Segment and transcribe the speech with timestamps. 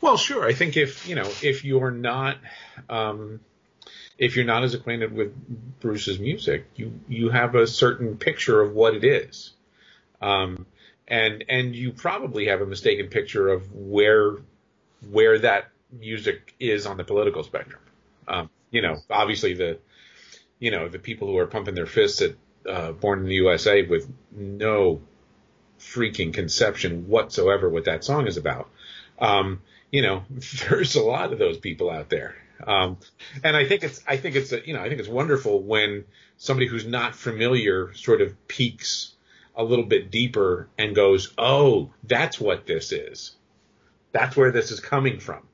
[0.00, 0.44] Well, sure.
[0.44, 2.38] I think if you know if you're not
[2.88, 3.40] um,
[4.18, 5.34] if you're not as acquainted with
[5.80, 9.52] Bruce's music, you you have a certain picture of what it is,
[10.22, 10.66] um,
[11.06, 14.36] and and you probably have a mistaken picture of where
[15.10, 17.80] where that music is on the political spectrum.
[18.28, 19.78] Um, you know, obviously the
[20.58, 22.34] you know the people who are pumping their fists at
[22.68, 25.00] uh, Born in the USA with no
[25.78, 28.68] freaking conception whatsoever what that song is about.
[29.18, 30.24] Um, you know,
[30.68, 32.36] there's a lot of those people out there.
[32.66, 32.98] Um,
[33.42, 36.04] and I think it's, I think it's, a, you know, I think it's wonderful when
[36.36, 39.14] somebody who's not familiar sort of peeks
[39.54, 43.34] a little bit deeper and goes, oh, that's what this is.
[44.12, 45.46] That's where this is coming from.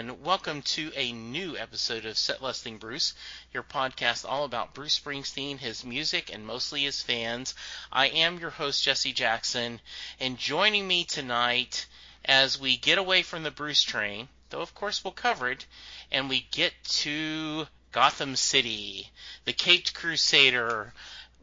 [0.00, 0.24] Everyone.
[0.24, 3.12] Welcome to a new episode of Set Listing Bruce,
[3.52, 7.54] your podcast all about Bruce Springsteen, his music, and mostly his fans.
[7.92, 9.78] I am your host, Jesse Jackson,
[10.18, 11.84] and joining me tonight
[12.24, 15.66] as we get away from the Bruce train, though of course we'll cover it,
[16.10, 19.10] and we get to Gotham City,
[19.44, 20.94] the Caped Crusader,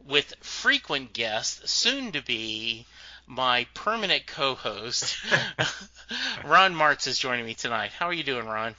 [0.04, 2.86] with frequent guest, soon to be
[3.28, 5.16] my permanent co-host,
[6.44, 7.92] Ron Marz, is joining me tonight.
[7.96, 8.74] How are you doing, Ron?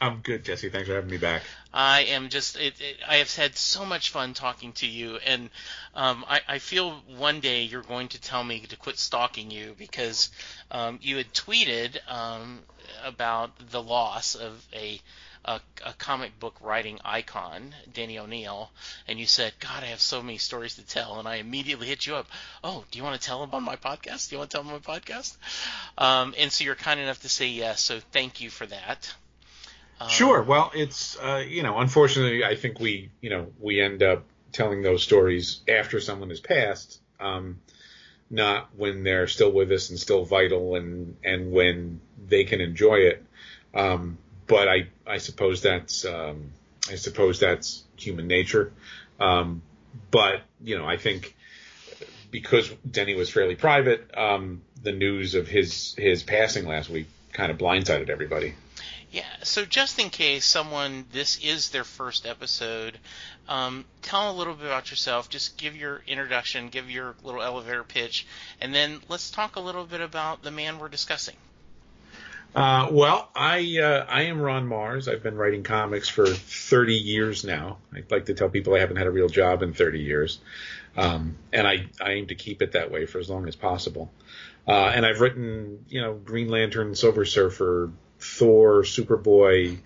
[0.00, 0.68] I'm good, Jesse.
[0.68, 1.42] Thanks for having me back.
[1.74, 2.56] I am just.
[2.56, 5.50] It, it, I have had so much fun talking to you, and
[5.94, 9.74] um, I, I, feel one day you're going to tell me to quit stalking you
[9.76, 10.30] because
[10.70, 12.60] um, you had tweeted um,
[13.04, 15.00] about the loss of a
[15.44, 18.70] a, a comic book writing icon, Denny O'Neil,
[19.06, 21.18] and you said, God, I have so many stories to tell.
[21.18, 22.26] And I immediately hit you up.
[22.62, 24.28] Oh, do you want to tell them on my podcast?
[24.28, 25.36] Do you want to tell them on my podcast?
[25.96, 27.80] Um, and so you're kind enough to say yes.
[27.80, 29.12] So thank you for that.
[30.00, 30.42] Um, sure.
[30.42, 34.82] Well, it's, uh, you know, unfortunately, I think we, you know, we end up telling
[34.82, 37.00] those stories after someone has passed.
[37.20, 37.60] Um,
[38.30, 42.96] not when they're still with us and still vital and, and when they can enjoy
[42.96, 43.24] it.
[43.74, 46.50] Um, but I I suppose that's um,
[46.90, 48.72] I suppose that's human nature.
[49.20, 49.62] Um,
[50.10, 51.36] but you know, I think
[52.30, 57.52] because Denny was fairly private, um, the news of his his passing last week kind
[57.52, 58.54] of blindsided everybody.
[59.10, 59.22] Yeah.
[59.42, 62.98] So just in case someone this is their first episode,
[63.48, 65.30] um, tell a little bit about yourself.
[65.30, 68.26] Just give your introduction, give your little elevator pitch,
[68.60, 71.36] and then let's talk a little bit about the man we're discussing.
[72.54, 75.10] Uh, well, I uh, I am Ron Marz.
[75.10, 77.78] I've been writing comics for 30 years now.
[77.94, 80.40] I'd like to tell people I haven't had a real job in 30 years,
[80.96, 84.10] um, and I, I aim to keep it that way for as long as possible.
[84.66, 89.78] Uh, and I've written, you know, Green Lantern, Silver Surfer, Thor, Superboy,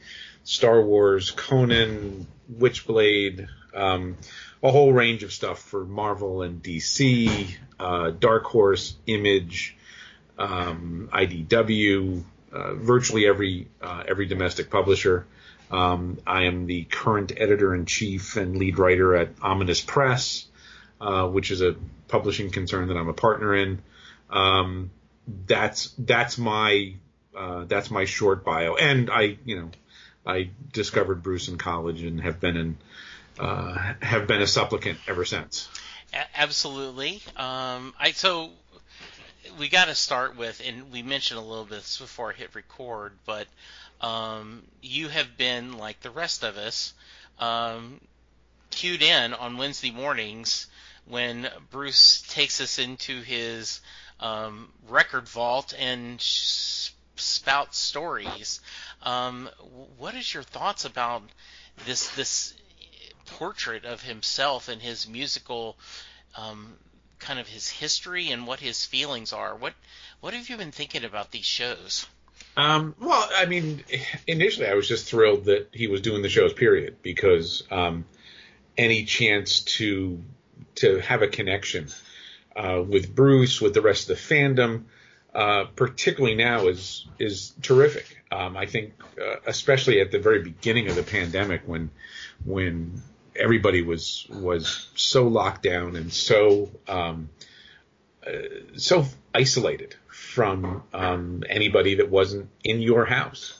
[0.45, 4.17] Star Wars, Conan, Witchblade, um,
[4.63, 7.49] a whole range of stuff for Marvel and DC,
[7.79, 9.77] uh, Dark Horse, Image,
[10.39, 12.23] um, IDW,
[12.53, 15.27] uh, virtually every uh, every domestic publisher.
[15.71, 20.47] Um, I am the current editor in chief and lead writer at Ominous Press,
[21.01, 21.77] uh, which is a
[22.09, 23.81] publishing concern that I'm a partner in.
[24.29, 24.91] Um,
[25.47, 26.95] that's that's my
[27.37, 29.71] uh, that's my short bio, and I you know
[30.27, 32.77] I discovered Bruce in college and have been in
[33.39, 35.69] uh, have been a supplicant ever since.
[36.35, 37.23] Absolutely.
[37.37, 38.51] Um, I so
[39.59, 43.13] we got to start with, and we mentioned a little bit before I hit record,
[43.27, 43.47] but
[44.01, 46.93] um, you have been like the rest of us,
[47.39, 48.01] um,
[48.71, 50.67] cued in on Wednesday mornings
[51.07, 53.81] when Bruce takes us into his
[54.21, 56.91] um, record vault and sh-
[57.23, 58.61] spout stories.
[59.03, 59.49] Um,
[59.99, 61.23] what is your thoughts about
[61.87, 62.55] this this
[63.27, 65.77] portrait of himself and his musical
[66.37, 66.75] um,
[67.23, 69.55] kind of his history and what his feelings are.
[69.55, 69.75] What
[70.21, 72.07] what have you been thinking about these shows?
[72.57, 73.83] Um, well, I mean,
[74.27, 78.05] initially I was just thrilled that he was doing the shows, period, because um,
[78.77, 80.23] any chance to
[80.77, 81.89] to have a connection
[82.57, 84.85] uh, with Bruce, with the rest of the fandom,
[85.35, 88.23] uh, particularly now, is is terrific.
[88.31, 91.91] Um, I think, uh, especially at the very beginning of the pandemic, when
[92.45, 93.03] when
[93.35, 97.31] everybody was was so locked down and so um,
[98.27, 98.31] uh,
[98.77, 103.59] so isolated from um, anybody that wasn't in your house.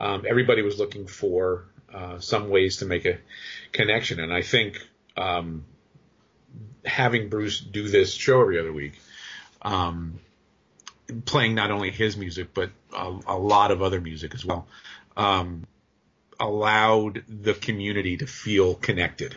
[0.00, 3.18] um, everybody was looking for uh, some ways to make a
[3.72, 4.78] connection, and I think
[5.16, 5.64] um,
[6.84, 8.98] having Bruce do this show every other week,
[9.62, 10.20] um,
[11.24, 14.66] playing not only his music but a, a lot of other music as well,
[15.16, 15.66] um,
[16.40, 19.36] allowed the community to feel connected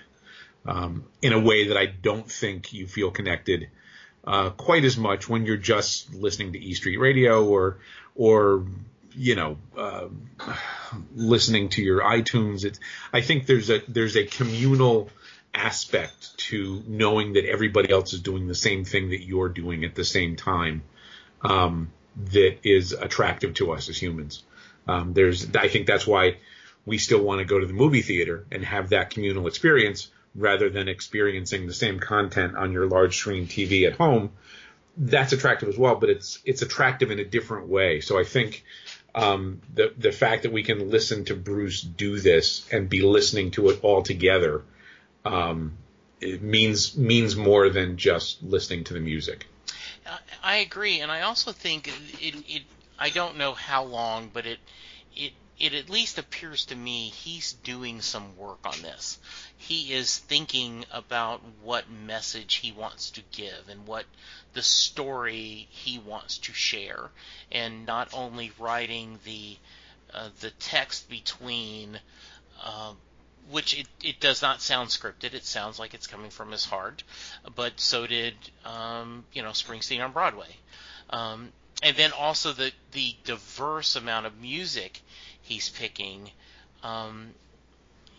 [0.65, 3.69] um, in a way that I don't think you feel connected
[4.23, 7.79] uh, quite as much when you're just listening to E Street Radio or
[8.15, 8.65] or
[9.15, 10.07] you know uh,
[11.15, 12.63] listening to your iTunes.
[12.63, 12.79] It's
[13.11, 15.09] I think there's a there's a communal
[15.53, 19.95] aspect to knowing that everybody else is doing the same thing that you're doing at
[19.95, 20.83] the same time
[21.43, 21.91] um,
[22.31, 24.43] that is attractive to us as humans.
[24.87, 26.37] Um, there's I think that's why
[26.85, 30.69] we still want to go to the movie theater and have that communal experience rather
[30.69, 34.31] than experiencing the same content on your large screen TV at home.
[34.97, 38.01] That's attractive as well, but it's it's attractive in a different way.
[38.01, 38.63] So I think
[39.13, 43.51] um, the the fact that we can listen to Bruce do this and be listening
[43.51, 44.63] to it all together
[45.25, 45.77] um,
[46.19, 49.47] it means means more than just listening to the music.
[50.43, 52.63] I agree, and I also think it, it
[52.97, 54.59] I don't know how long, but it
[55.15, 59.19] it it at least appears to me he's doing some work on this.
[59.55, 64.05] He is thinking about what message he wants to give and what
[64.53, 67.11] the story he wants to share,
[67.51, 69.57] and not only writing the
[70.13, 71.99] uh, the text between.
[72.63, 72.93] Uh,
[73.51, 75.33] which it, it does not sound scripted.
[75.33, 77.03] It sounds like it's coming from his heart,
[77.55, 78.33] but so did
[78.65, 80.55] um, you know Springsteen on Broadway,
[81.09, 81.51] um,
[81.83, 85.01] and then also the the diverse amount of music
[85.41, 86.29] he's picking
[86.83, 87.33] um,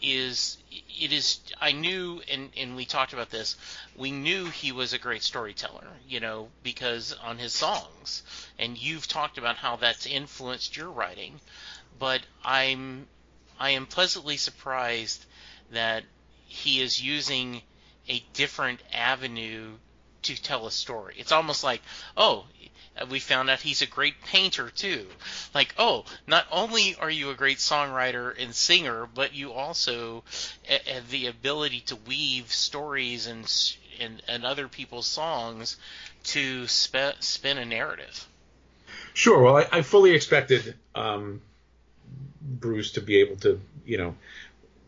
[0.03, 0.59] is
[1.01, 3.57] it is I knew and and we talked about this
[3.97, 8.23] we knew he was a great storyteller you know because on his songs
[8.59, 11.41] and you've talked about how that's influenced your writing
[11.99, 13.07] but I'm
[13.59, 15.25] I am pleasantly surprised
[15.71, 16.05] that
[16.47, 17.63] he is using
[18.09, 19.73] a different avenue
[20.23, 21.15] to tell a story.
[21.19, 21.83] It's almost like,
[22.17, 22.45] oh,
[23.11, 25.07] we found out he's a great painter too.
[25.55, 30.25] Like, oh, not only are you a great songwriter and singer, but you also
[30.69, 33.51] have the ability to weave stories and
[34.01, 35.77] and, and other people's songs
[36.25, 38.27] to spin a narrative.
[39.15, 39.43] Sure.
[39.43, 41.41] Well, I, I fully expected um,
[42.41, 44.15] Bruce to be able to, you know,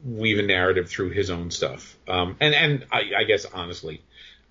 [0.05, 1.97] weave a narrative through his own stuff.
[2.07, 4.03] Um, and and I, I guess honestly,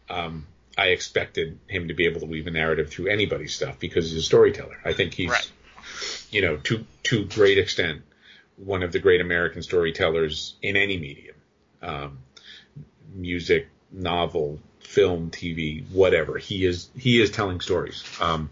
[0.10, 0.48] um,
[0.78, 4.20] I expected him to be able to weave a narrative through anybody's stuff because he's
[4.20, 4.78] a storyteller.
[4.84, 5.52] I think he's, right.
[6.32, 8.02] you know, to to great extent,
[8.58, 11.36] one of the great American storytellers in any medium,
[11.82, 12.20] um,
[13.14, 16.38] music, novel, film, TV, whatever.
[16.38, 18.50] He is he is telling stories, um,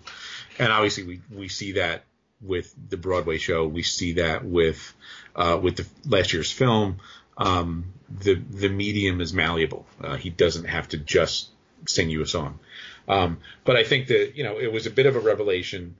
[0.60, 2.04] and obviously we we see that
[2.42, 3.68] with the Broadway show.
[3.68, 4.94] We see that with
[5.36, 7.00] uh, with the last year's film.
[7.38, 9.86] Um, the the medium is malleable.
[10.02, 11.50] Uh, he doesn't have to just
[11.88, 12.60] sing you a song.
[13.08, 15.96] Um, but I think that you know it was a bit of a revelation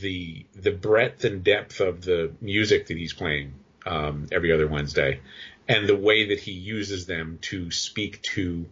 [0.00, 3.54] the the breadth and depth of the music that he's playing
[3.84, 5.20] um, every other Wednesday,
[5.68, 8.66] and the way that he uses them to speak to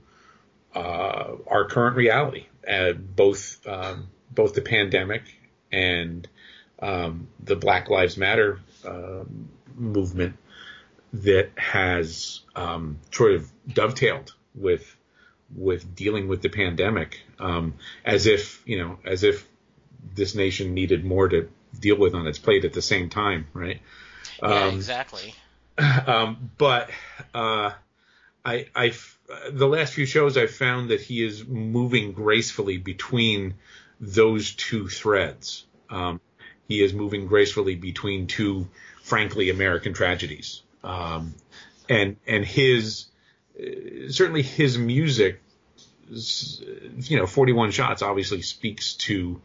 [0.74, 5.22] uh, our current reality, uh, both um, both the pandemic
[5.70, 6.28] and
[6.80, 9.24] um, the Black Lives Matter uh,
[9.74, 10.36] movement
[11.12, 14.96] that has um, sort of dovetailed with
[15.56, 19.46] with dealing with the pandemic, um, as if you know, as if
[20.14, 23.80] this nation needed more to deal with on its plate at the same time, right?
[24.42, 25.34] Yeah, um, exactly.
[26.06, 26.90] Um, but
[27.32, 27.70] uh,
[28.44, 28.92] I, I,
[29.50, 33.54] the last few shows I've found that he is moving gracefully between
[33.98, 35.64] those two threads.
[35.88, 36.20] Um,
[36.70, 38.68] he is moving gracefully between two,
[39.02, 40.62] frankly, American tragedies.
[40.84, 41.34] Um,
[41.88, 43.06] and and his
[44.10, 45.42] certainly his music,
[46.08, 49.42] you know, 41 shots obviously speaks to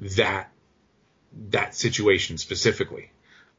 [0.00, 0.52] that
[1.48, 3.10] that situation specifically.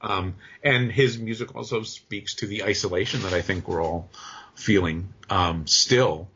[0.01, 4.09] Um, and his music also speaks to the isolation that I think we're all
[4.53, 6.29] feeling um, still,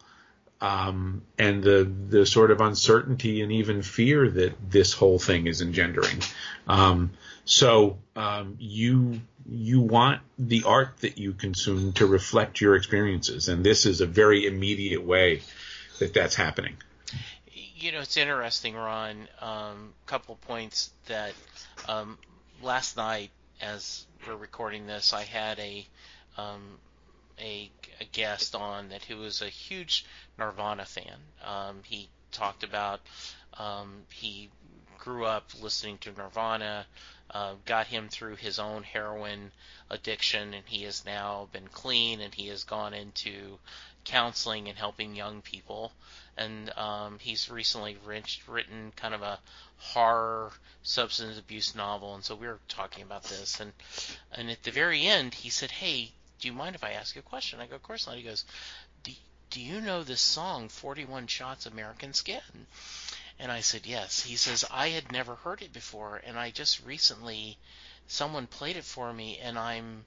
[0.66, 5.62] um, and the the sort of uncertainty and even fear that this whole thing is
[5.62, 6.22] engendering.
[6.68, 7.12] Um,
[7.46, 13.64] so um, you you want the art that you consume to reflect your experiences, and
[13.64, 15.42] this is a very immediate way
[16.00, 16.78] that that's happening.
[17.76, 19.28] You know, it's interesting, Ron.
[19.42, 21.34] A um, couple points that
[21.88, 22.18] um,
[22.64, 23.30] last night,
[23.62, 25.86] as we're recording this, I had a
[26.40, 26.80] um,
[27.40, 27.70] a,
[28.00, 30.06] a, guest on that who was a huge
[30.38, 31.18] Nirvana fan.
[31.44, 33.02] Um, he talked about
[33.58, 34.50] um, he
[34.98, 36.86] grew up listening to Nirvana,
[37.30, 39.52] uh, got him through his own heroin
[39.90, 43.60] addiction, and he has now been clean, and he has gone into
[44.04, 45.92] counseling and helping young people.
[46.38, 49.40] And um, he's recently written kind of a
[49.78, 50.52] horror
[50.84, 53.72] substance abuse novel, and so we were talking about this, and
[54.32, 57.20] and at the very end, he said, "Hey, do you mind if I ask you
[57.20, 58.46] a question?" I go, "Of course not." He goes,
[59.04, 59.12] "Do,
[59.50, 62.68] do you know this song, 41 Shots American Skin?"
[63.40, 66.84] And I said, "Yes." He says, "I had never heard it before, and I just
[66.86, 67.58] recently
[68.08, 70.06] someone played it for me, and I'm."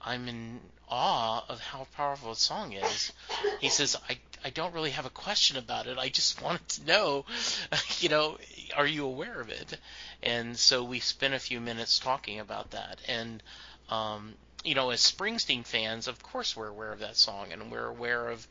[0.00, 3.12] I'm in awe of how powerful the song is.
[3.60, 5.98] He says, I, I don't really have a question about it.
[5.98, 7.24] I just wanted to know,
[7.98, 8.38] you know,
[8.76, 9.78] are you aware of it?
[10.22, 13.00] And so we spent a few minutes talking about that.
[13.08, 13.42] And,
[13.88, 14.34] um,
[14.66, 18.28] you know, as Springsteen fans, of course we're aware of that song and we're aware
[18.28, 18.46] of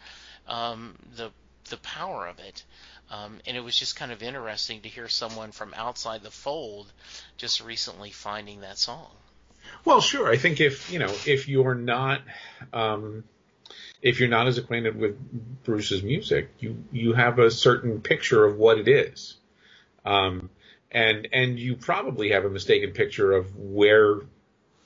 [0.47, 1.31] um, the
[1.69, 2.63] the power of it.
[3.11, 6.91] Um, and it was just kind of interesting to hear someone from outside the fold
[7.37, 9.09] just recently finding that song.
[9.83, 10.27] Well, sure.
[10.27, 12.21] I think if you know if you're not
[12.71, 13.23] um,
[14.01, 15.17] if you're not as acquainted with
[15.63, 19.35] Bruce's music, you you have a certain picture of what it is,
[20.05, 20.49] um,
[20.91, 24.21] and and you probably have a mistaken picture of where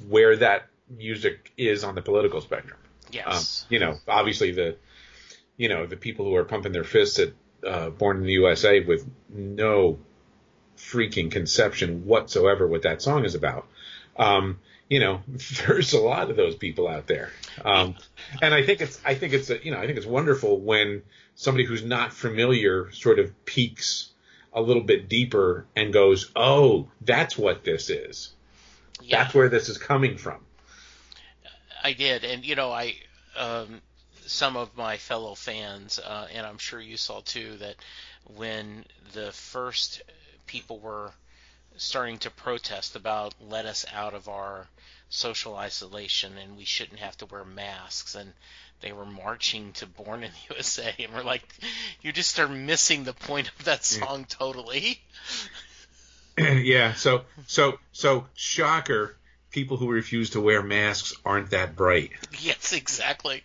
[0.08, 2.80] where that music is on the political spectrum.
[3.12, 3.64] Yes.
[3.64, 4.78] Um, you know, obviously the
[5.58, 7.34] you know the people who are pumping their fists at
[7.66, 10.00] uh, Born in the USA with no
[10.78, 13.68] freaking conception whatsoever what that song is about.
[14.18, 15.22] Um, you know,
[15.68, 17.32] there's a lot of those people out there.
[17.64, 17.96] Um,
[18.42, 21.04] and I think it's, I think it's, a, you know, I think it's wonderful when
[21.36, 24.12] somebody who's not familiar sort of peeks
[24.52, 28.34] a little bit deeper and goes, oh, that's what this is.
[29.02, 29.24] Yeah.
[29.24, 30.40] That's where this is coming from.
[31.84, 32.24] I did.
[32.24, 32.96] And, you know, I,
[33.38, 33.82] um,
[34.26, 37.76] some of my fellow fans, uh, and I'm sure you saw too, that
[38.36, 40.02] when the first
[40.46, 41.12] people were
[41.78, 44.68] starting to protest about let us out of our
[45.10, 48.34] social isolation and we shouldn't have to wear masks and
[48.82, 51.48] they were marching to Born in the USA and we're like
[52.02, 55.02] you just are missing the point of that song totally.
[56.38, 59.16] yeah, so so so shocker
[59.52, 62.12] people who refuse to wear masks aren't that bright.
[62.40, 63.44] Yes, exactly.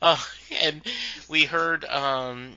[0.00, 0.18] Uh,
[0.62, 0.82] and
[1.28, 2.52] we heard um,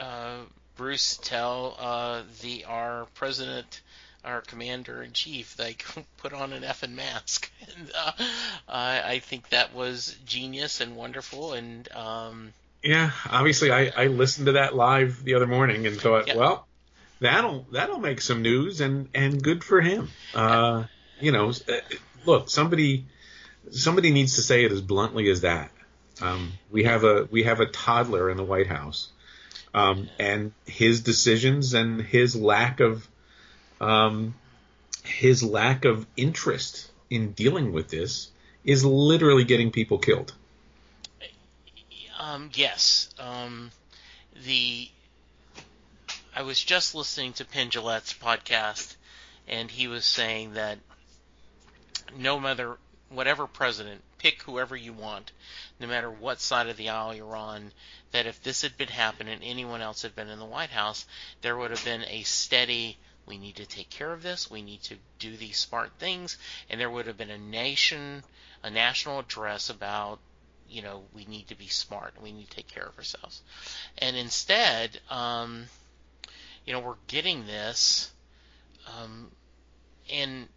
[0.00, 0.38] uh,
[0.76, 3.82] Bruce tell uh, the our president
[4.24, 5.84] our commander in chief like
[6.18, 8.12] put on an effing mask and uh,
[8.68, 14.46] I, I think that was genius and wonderful and um, yeah obviously I, I listened
[14.46, 16.36] to that live the other morning and thought yeah.
[16.36, 16.66] well
[17.20, 20.84] that'll that'll make some news and and good for him uh,
[21.20, 21.80] you know uh,
[22.24, 23.04] look somebody
[23.70, 25.70] somebody needs to say it as bluntly as that
[26.20, 29.10] um, we have a we have a toddler in the White House
[29.74, 33.08] um, and his decisions and his lack of
[33.80, 34.34] um,
[35.02, 38.30] his lack of interest in dealing with this
[38.64, 40.32] is literally getting people killed.
[42.18, 43.10] Um, yes.
[43.18, 43.70] Um,
[44.46, 44.88] the
[46.34, 48.94] I was just listening to Penn podcast,
[49.48, 50.78] and he was saying that
[52.16, 52.78] no matter
[53.08, 55.32] whatever president, pick whoever you want,
[55.78, 57.72] no matter what side of the aisle you're on,
[58.12, 61.06] that if this had been happening and anyone else had been in the White House,
[61.42, 64.50] there would have been a steady we need to take care of this.
[64.50, 66.38] We need to do these smart things.
[66.68, 68.24] And there would have been a nation,
[68.62, 70.18] a national address about,
[70.68, 72.14] you know, we need to be smart.
[72.14, 73.42] And we need to take care of ourselves.
[73.98, 75.66] And instead, um,
[76.66, 78.10] you know, we're getting this.
[78.98, 79.30] Um,
[80.12, 80.48] and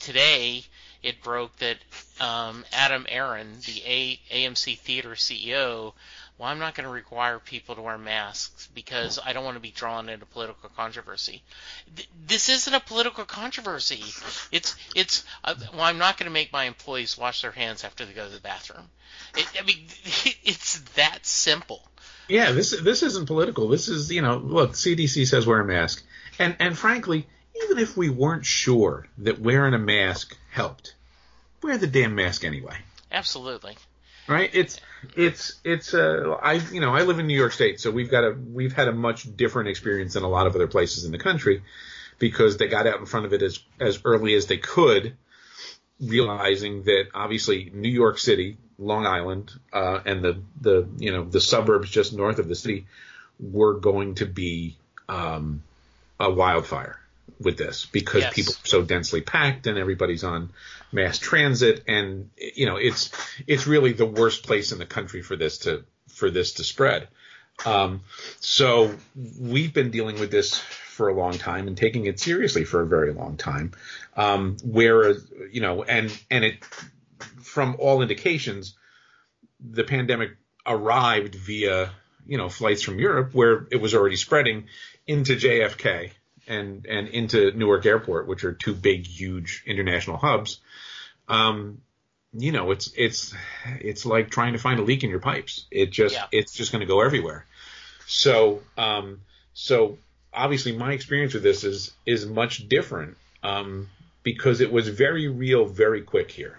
[0.00, 0.64] today
[1.02, 1.76] it broke that
[2.20, 5.92] um, Adam Aron, the A- AMC Theater CEO,
[6.38, 9.60] well, I'm not going to require people to wear masks because I don't want to
[9.60, 11.42] be drawn into political controversy.
[11.94, 14.02] Th- this isn't a political controversy.
[14.50, 18.06] It's it's uh, well, I'm not going to make my employees wash their hands after
[18.06, 18.88] they go to the bathroom.
[19.36, 19.84] It, I mean,
[20.42, 21.82] it's that simple.
[22.26, 23.68] Yeah, this this isn't political.
[23.68, 26.02] This is you know, look, CDC says wear a mask,
[26.38, 27.26] and and frankly,
[27.64, 30.94] even if we weren't sure that wearing a mask helped,
[31.62, 32.76] wear the damn mask anyway.
[33.12, 33.76] Absolutely
[34.30, 34.50] right?
[34.54, 34.80] It's
[35.16, 38.24] it's it's uh, I you know I live in New York State, so we've got
[38.24, 41.18] a we've had a much different experience than a lot of other places in the
[41.18, 41.62] country
[42.18, 45.16] because they got out in front of it as as early as they could,
[46.00, 51.40] realizing that obviously New York City, Long Island, uh, and the the you know the
[51.40, 52.86] suburbs just north of the city
[53.40, 54.76] were going to be
[55.08, 55.62] um,
[56.20, 56.99] a wildfire
[57.38, 58.34] with this because yes.
[58.34, 60.50] people are so densely packed and everybody's on
[60.92, 63.10] mass transit and you know it's
[63.46, 67.08] it's really the worst place in the country for this to for this to spread.
[67.64, 68.02] Um,
[68.40, 68.94] so
[69.38, 72.86] we've been dealing with this for a long time and taking it seriously for a
[72.86, 73.72] very long time.
[74.16, 76.64] Um, whereas, you know, and and it,
[77.42, 78.74] from all indications,
[79.60, 80.32] the pandemic
[80.66, 81.90] arrived via
[82.26, 84.66] you know flights from Europe where it was already spreading
[85.06, 86.10] into JFK
[86.46, 90.60] and and into Newark Airport, which are two big, huge international hubs.
[91.28, 91.82] Um,
[92.32, 93.34] you know, it's it's
[93.80, 95.66] it's like trying to find a leak in your pipes.
[95.70, 96.26] It just Yeah.
[96.32, 97.46] it's just going to go everywhere.
[98.06, 99.20] So um,
[99.52, 99.98] so
[100.32, 103.88] obviously my experience with this is is much different um,
[104.22, 106.58] because it was very real, very quick here.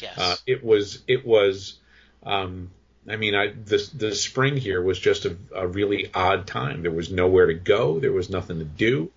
[0.00, 0.18] Yes.
[0.18, 1.78] Uh, it was it was
[2.22, 2.70] um,
[3.08, 6.82] I mean I the the spring here was just a, a really odd time.
[6.82, 7.98] There was nowhere to go.
[8.00, 9.10] There was nothing to do,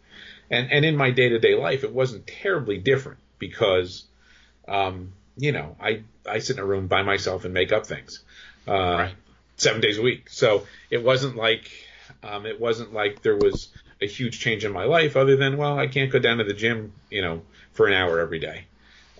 [0.49, 4.05] and and in my day to day life it wasn't terribly different because
[4.67, 8.23] um, you know I I sit in a room by myself and make up things
[8.67, 9.15] uh, Right.
[9.57, 10.29] seven days a week.
[10.29, 11.69] So it wasn't like
[12.23, 13.69] um, it wasn't like there was
[14.01, 16.53] a huge change in my life other than well I can't go down to the
[16.53, 17.41] gym you know
[17.73, 18.65] for an hour every day.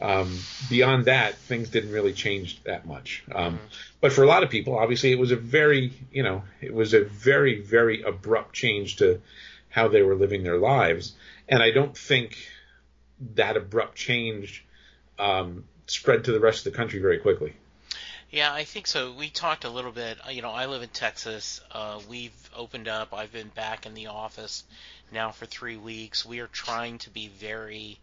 [0.01, 0.33] Um,
[0.69, 3.21] beyond that, things didn't really change that much.
[3.36, 3.59] Um,
[4.00, 6.93] But for a lot of people, obviously, it was a very, you know, it was
[6.93, 9.19] a very, very abrupt change to
[9.69, 11.13] how they were living their lives.
[11.47, 12.38] And I don't think
[13.35, 14.65] that abrupt change
[15.17, 17.53] um, spread to the rest of the country very quickly.
[18.31, 19.11] Yeah, I think so.
[19.11, 20.19] We talked a little bit.
[20.25, 21.61] uh, You know, I live in Texas.
[21.71, 23.13] Uh, we've opened up.
[23.13, 24.63] I've been back in the office
[25.11, 26.25] now for three weeks.
[26.25, 27.97] We are trying to be very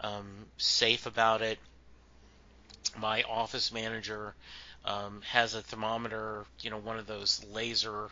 [0.00, 1.58] um, safe about it.
[2.96, 4.34] My office manager
[4.84, 8.08] um, has a thermometer, you know, one of those laser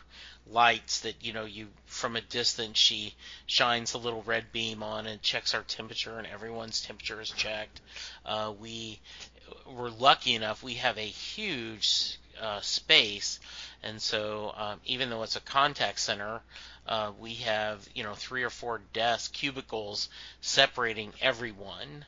[0.47, 3.13] lights that, you know, you from a distance she
[3.45, 7.81] shines a little red beam on and checks our temperature, and everyone's temperature is checked.
[8.25, 8.99] Uh, we
[9.67, 13.39] we're lucky enough we have a huge uh, space,
[13.83, 16.41] and so um, even though it's a contact center,
[16.87, 20.09] uh, we have you know three or four desk cubicles
[20.41, 22.05] separating everyone.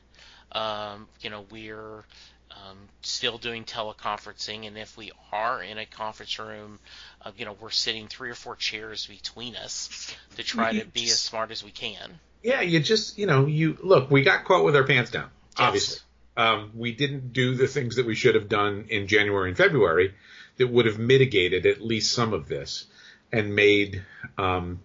[0.52, 2.04] Um, you know we're
[2.56, 6.80] um, still doing teleconferencing, and if we are in a conference room,
[7.24, 11.04] uh, you know we're sitting three or four chairs between us to try to be
[11.06, 12.20] as smart as we can.
[12.44, 15.68] Yeah, you just, you know, you look, we got caught with our pants down, Yes.
[15.68, 16.00] obviously.
[16.38, 20.14] Um, we didn't do the things that we should have done in January and February
[20.58, 22.86] that would have mitigated at least some of this
[23.32, 24.04] and made
[24.38, 24.80] um,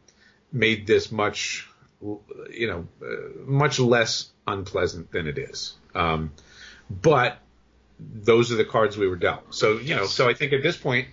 [0.52, 1.68] made this much,
[2.00, 5.74] you know, uh, much less unpleasant than it is.
[5.94, 6.32] Um,
[6.88, 7.38] but
[8.00, 9.54] those are the cards we were dealt.
[9.54, 11.08] So you know, so I think at this point,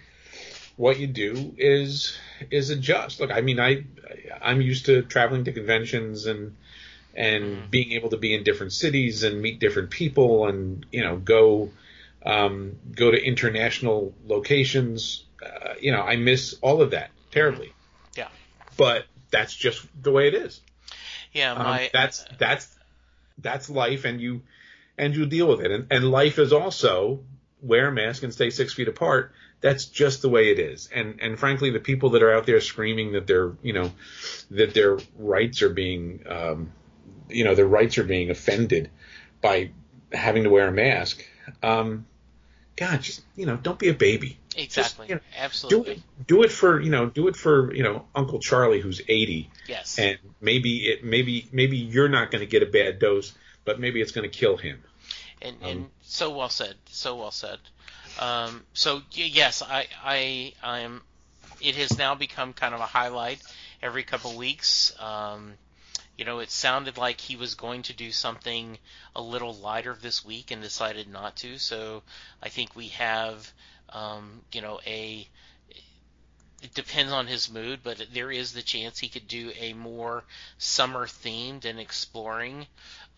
[0.76, 2.18] what you do is
[2.52, 3.20] is adjust.
[3.20, 3.86] Look, I mean, I
[4.42, 6.56] I'm used to traveling to conventions and
[7.16, 11.18] and being able to be in different cities and meet different people and you know
[11.18, 11.72] go
[12.26, 15.24] um, go to international locations.
[15.44, 17.74] Uh, you know, I miss all of that terribly.
[18.16, 18.28] Yeah.
[18.76, 20.62] But that's just the way it is.
[21.34, 22.76] Yeah, Um, my that's that's
[23.38, 24.42] that's life, and you
[24.98, 25.72] and you deal with it.
[25.72, 27.22] And, and life is also
[27.62, 29.34] wear a mask and stay six feet apart.
[29.60, 30.90] That's just the way it is.
[30.94, 33.92] And and frankly, the people that are out there screaming that their you know
[34.52, 36.72] that their rights are being um,
[37.30, 38.90] you know their rights are being offended
[39.42, 39.72] by
[40.12, 41.24] having to wear a mask.
[41.64, 42.06] Um,
[42.76, 44.38] God, just you know, don't be a baby.
[44.56, 45.22] exactly, you know,
[45.70, 49.02] Do it, do it for you know, do it for you know Uncle Charlie who's
[49.08, 49.98] eighty yes.
[49.98, 53.34] and maybe it maybe maybe you're not going to get a bad dose,
[53.68, 54.82] but maybe it's going to kill him.
[55.42, 57.60] And, Um, and so well said, so well said.
[58.18, 61.02] Um, so yes, I, I, I am.
[61.60, 63.42] It has now become kind of a highlight
[63.84, 64.94] every couple weeks.
[65.00, 65.54] Um,
[66.18, 68.78] you know, it sounded like he was going to do something
[69.16, 71.60] a little lighter this week and decided not to.
[71.60, 72.04] So
[72.42, 73.52] I think we have,
[73.90, 75.28] um, you know, a.
[76.64, 80.24] It depends on his mood, but there is the chance he could do a more
[80.58, 82.66] summer themed and exploring.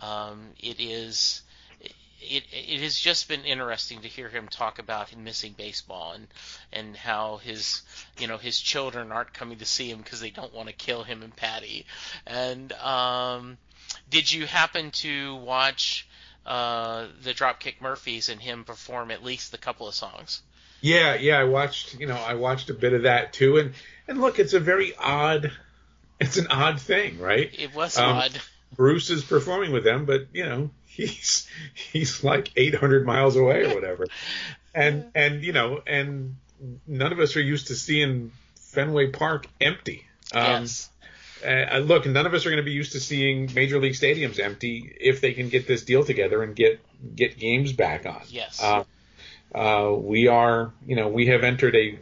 [0.02, 1.42] Um, it is
[2.22, 6.28] it it has just been interesting to hear him talk about him missing baseball and
[6.74, 7.82] and how his
[8.20, 11.04] you know his children aren't coming to see him because they don't want to kill
[11.04, 11.86] him and Patti.
[12.28, 13.58] And um,
[14.10, 16.08] did you happen to watch
[16.46, 20.42] uh, the Dropkick Murphys and him perform at least a couple of songs?
[20.82, 23.74] Yeah, yeah, I watched, you know, I watched a bit of that too, and
[24.08, 25.52] and look, it's a very odd,
[26.20, 27.50] it's an odd thing, right?
[27.58, 28.42] It was Um, odd.
[28.80, 33.76] Bruce is performing with them, but you know, he's he's like 800 miles away or
[33.76, 34.08] whatever,
[34.74, 36.38] and and you know, and
[36.88, 40.06] none of us are used to seeing Fenway Park empty.
[40.34, 40.90] Um, yes.
[41.46, 44.40] Uh, look, none of us are going to be used to seeing major league stadiums
[44.40, 46.80] empty if they can get this deal together and get
[47.14, 48.22] get games back on.
[48.30, 48.64] Yes.
[48.64, 48.86] Uh,
[49.54, 52.00] uh, we are, you know, we have entered a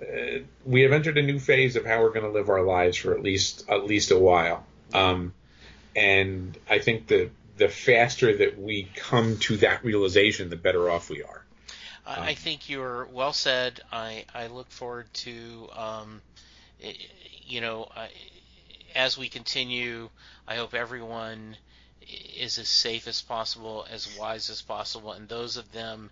[0.00, 2.96] uh, we have entered a new phase of how we're going to live our lives
[2.96, 4.64] for at least at least a while.
[4.94, 5.34] Um,
[5.96, 11.08] and I think the the faster that we come to that realization, the better off
[11.08, 11.44] we are.
[12.06, 13.80] I um, think you're well said.
[13.92, 16.20] I, I look forward to, um,
[17.46, 17.88] you know,
[18.94, 20.10] as we continue,
[20.46, 21.56] I hope everyone
[22.36, 26.10] is as safe as possible, as wise as possible, and those of them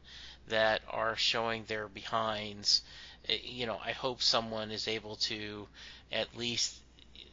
[0.48, 2.82] that are showing their behinds,
[3.28, 5.68] eh, you know, I hope someone is able to
[6.10, 6.74] at least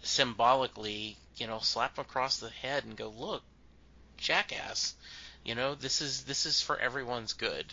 [0.03, 3.43] symbolically, you know, slap them across the head and go, look,
[4.17, 4.95] jackass,
[5.43, 7.65] you know, this is this is for everyone's good.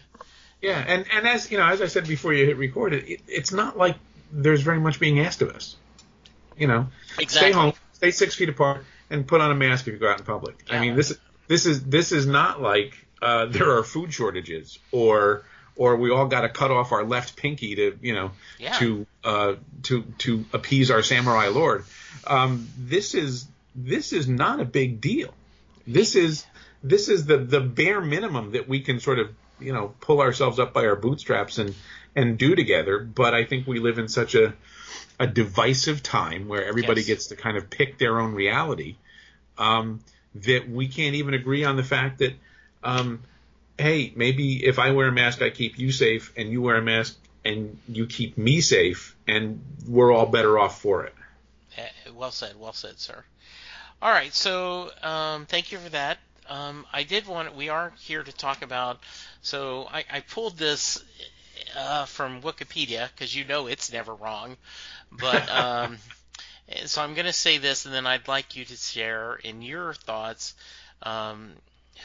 [0.62, 3.52] Yeah, and and as you know, as I said before you hit record, it, it's
[3.52, 3.96] not like
[4.32, 5.76] there's very much being asked of us.
[6.56, 7.50] You know, exactly.
[7.50, 10.18] stay home, stay six feet apart, and put on a mask if you go out
[10.18, 10.64] in public.
[10.68, 10.76] Yeah.
[10.76, 11.16] I mean, this
[11.48, 15.44] this is this is not like uh, there are food shortages or
[15.76, 18.72] or we all got to cut off our left pinky to you know yeah.
[18.78, 21.84] to uh, to to appease our samurai lord.
[22.26, 25.32] Um, this is this is not a big deal.
[25.86, 26.44] This is
[26.82, 30.58] this is the the bare minimum that we can sort of you know pull ourselves
[30.58, 31.74] up by our bootstraps and
[32.14, 32.98] and do together.
[32.98, 34.54] But I think we live in such a
[35.20, 37.08] a divisive time where everybody yes.
[37.08, 38.96] gets to kind of pick their own reality
[39.56, 40.00] um,
[40.34, 42.34] that we can't even agree on the fact that
[42.82, 43.22] um,
[43.78, 46.82] hey maybe if I wear a mask I keep you safe and you wear a
[46.82, 51.14] mask and you keep me safe and we're all better off for it.
[51.76, 53.24] Eh, well said, well said, sir.
[54.02, 56.18] All right, so um, thank you for that.
[56.48, 57.56] Um, I did want.
[57.56, 59.00] We are here to talk about.
[59.40, 61.02] So I, I pulled this
[61.76, 64.58] uh, from Wikipedia because you know it's never wrong.
[65.10, 65.98] But um,
[66.84, 69.94] so I'm going to say this, and then I'd like you to share in your
[69.94, 70.54] thoughts
[71.02, 71.52] um,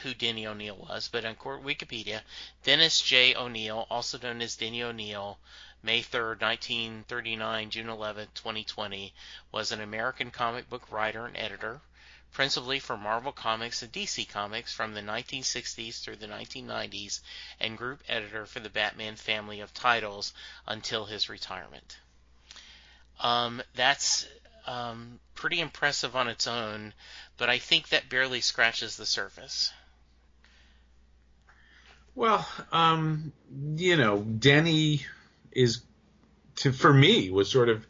[0.02, 1.10] who Denny O'Neil was.
[1.12, 2.22] But on Wikipedia,
[2.64, 3.34] Dennis J.
[3.34, 5.38] O'Neil, also known as Denny O'Neil,
[5.82, 9.12] May 3rd, 1939, June 11th, 2020,
[9.50, 11.80] was an American comic book writer and editor
[12.32, 17.20] principally for Marvel Comics and DC Comics from the 1960s through the 1990s,
[17.60, 20.32] and group editor for the Batman family of titles
[20.66, 21.98] until his retirement.
[23.20, 24.26] Um, that's
[24.66, 26.94] um, pretty impressive on its own,
[27.36, 29.72] but I think that barely scratches the surface.
[32.14, 33.32] Well, um,
[33.76, 35.06] you know, Denny
[35.54, 35.82] is,
[36.56, 37.86] to, for me, was sort of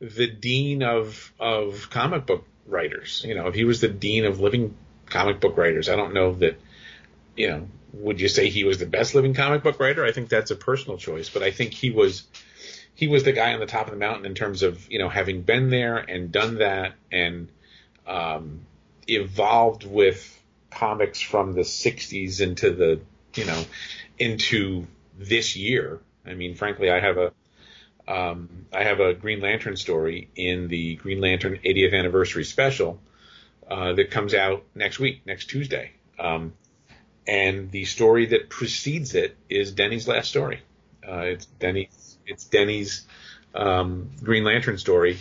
[0.00, 3.24] the dean of of comic book writers.
[3.26, 4.76] You know, if he was the dean of living
[5.06, 6.58] comic book writers, I don't know that,
[7.36, 10.04] you know, would you say he was the best living comic book writer?
[10.04, 12.24] I think that's a personal choice, but I think he was
[12.94, 15.08] he was the guy on the top of the mountain in terms of you know
[15.08, 17.48] having been there and done that and
[18.06, 18.60] um,
[19.08, 20.30] evolved with
[20.70, 23.00] comics from the 60s into the
[23.34, 23.64] you know
[24.18, 26.00] into this year.
[26.26, 27.32] I mean, frankly, I have a
[28.06, 33.00] um, I have a Green Lantern story in the Green Lantern 80th anniversary special
[33.70, 35.92] uh, that comes out next week, next Tuesday.
[36.18, 36.52] Um,
[37.26, 40.60] and the story that precedes it is Denny's last story.
[41.06, 43.06] Uh, it's Denny's, it's Denny's
[43.54, 45.18] um, Green Lantern story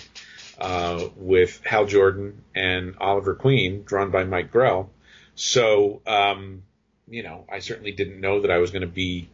[0.60, 4.90] uh, with Hal Jordan and Oliver Queen, drawn by Mike Grell.
[5.36, 6.64] So, um,
[7.08, 9.30] you know, I certainly didn't know that I was going to be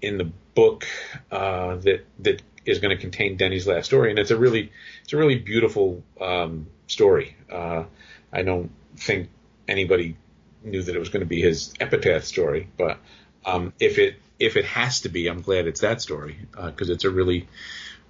[0.00, 0.86] in the book
[1.30, 5.12] uh, that that is going to contain Denny's last story, and it's a really it's
[5.12, 7.36] a really beautiful um, story.
[7.50, 7.84] Uh,
[8.32, 9.28] I don't think
[9.66, 10.16] anybody
[10.62, 12.98] knew that it was going to be his epitaph story, but
[13.44, 16.92] um, if it if it has to be, I'm glad it's that story because uh,
[16.92, 17.48] it's a really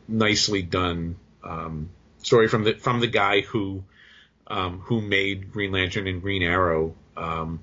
[0.07, 1.91] nicely done um,
[2.23, 3.85] story from the from the guy who
[4.47, 7.61] um, who made Green Lantern and Green Arrow um,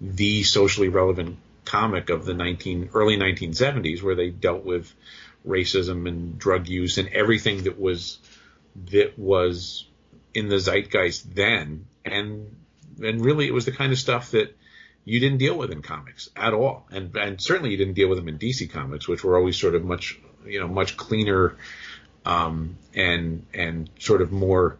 [0.00, 4.92] the socially relevant comic of the 19 early 1970s, where they dealt with
[5.46, 8.18] racism and drug use and everything that was
[8.90, 9.86] that was
[10.32, 11.86] in the zeitgeist then.
[12.04, 12.56] And
[13.02, 14.56] and really it was the kind of stuff that
[15.04, 16.86] you didn't deal with in comics at all.
[16.90, 19.74] And and certainly you didn't deal with them in DC comics which were always sort
[19.74, 21.56] of much you know much cleaner
[22.24, 24.78] um, and and sort of more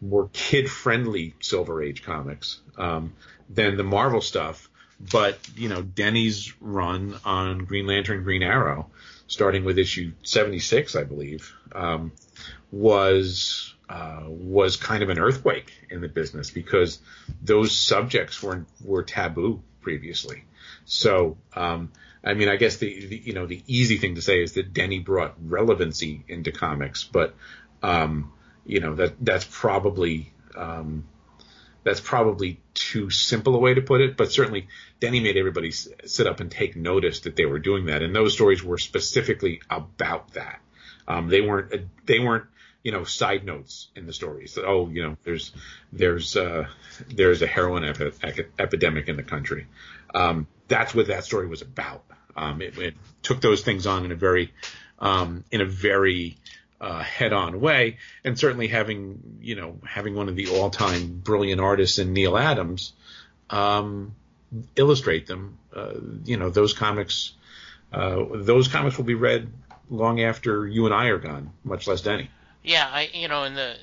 [0.00, 3.14] more kid friendly silver age comics um,
[3.48, 8.90] than the Marvel stuff but you know Denny's run on Green Lantern Green Arrow
[9.28, 12.12] starting with issue 76, I believe, um,
[12.70, 16.98] was uh, was kind of an earthquake in the business because
[17.42, 20.44] those subjects were were taboo previously.
[20.84, 21.92] So, um,
[22.24, 24.72] I mean, I guess the, the, you know the easy thing to say is that
[24.74, 27.34] Denny brought relevancy into comics, but
[27.82, 28.32] um,
[28.64, 31.04] you know that that's probably um,
[31.86, 34.66] that's probably too simple a way to put it, but certainly
[34.98, 38.34] Denny made everybody sit up and take notice that they were doing that, and those
[38.34, 40.58] stories were specifically about that.
[41.06, 41.72] Um, they weren't
[42.04, 42.46] they weren't
[42.82, 44.54] you know side notes in the stories.
[44.54, 45.52] So, oh, you know, there's
[45.92, 46.66] there's uh,
[47.06, 49.68] there's a heroin epi- epidemic in the country.
[50.12, 52.02] Um, that's what that story was about.
[52.36, 54.52] Um, it, it, took those things on in a very
[54.98, 56.36] um, in a very
[56.80, 61.98] uh, head-on way, and certainly having you know having one of the all-time brilliant artists
[61.98, 62.92] in Neal Adams
[63.50, 64.14] um,
[64.76, 65.58] illustrate them.
[65.74, 67.32] Uh, you know those comics.
[67.92, 69.50] Uh, those comics will be read
[69.88, 72.30] long after you and I are gone, much less Denny.
[72.62, 73.76] Yeah, I you know, and the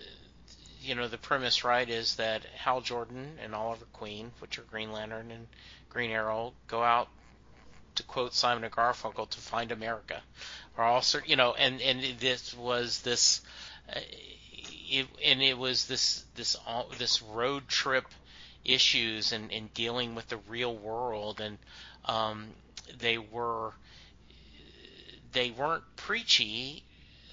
[0.81, 4.91] you know the premise right is that Hal Jordan and Oliver Queen, which are Green
[4.91, 5.47] Lantern and
[5.89, 7.07] Green Arrow, go out
[7.95, 10.21] to quote Simon and Garfunkel to find America,
[10.77, 13.41] are also you know, and and this was this.
[13.89, 13.99] Uh,
[14.89, 18.05] it, and it was this this all this road trip
[18.63, 21.57] issues and, and dealing with the real world and
[22.05, 22.47] um,
[22.99, 23.73] they were
[25.33, 26.83] they weren't preachy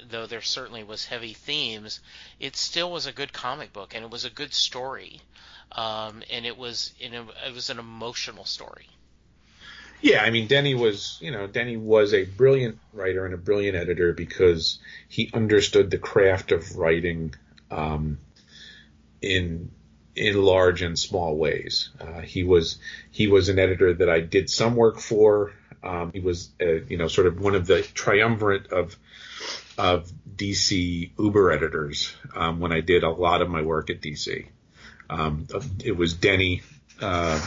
[0.08, 2.00] though there certainly was heavy themes,
[2.38, 5.20] it still was a good comic book and it was a good story,
[5.72, 8.88] um, and it was in a it was an emotional story.
[10.02, 13.76] Yeah, I mean Denny was you know Denny was a brilliant writer and a brilliant
[13.76, 17.34] editor because he understood the craft of writing
[17.70, 18.18] um,
[19.20, 19.70] in
[20.16, 21.90] in large and small ways.
[22.00, 22.78] Uh, he was
[23.10, 25.52] he was an editor that I did some work for.
[25.82, 28.96] Um, he was uh, you know sort of one of the triumvirate of
[29.78, 34.46] of DC Uber editors um, when I did a lot of my work at DC.
[35.08, 35.46] Um,
[35.84, 36.62] it was Denny
[37.00, 37.40] uh,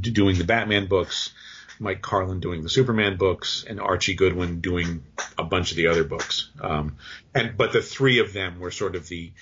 [0.00, 1.32] doing the Batman books,
[1.78, 5.02] Mike Carlin doing the Superman books, and Archie Goodwin doing
[5.38, 6.50] a bunch of the other books.
[6.60, 6.96] Um,
[7.34, 9.32] and but the three of them were sort of the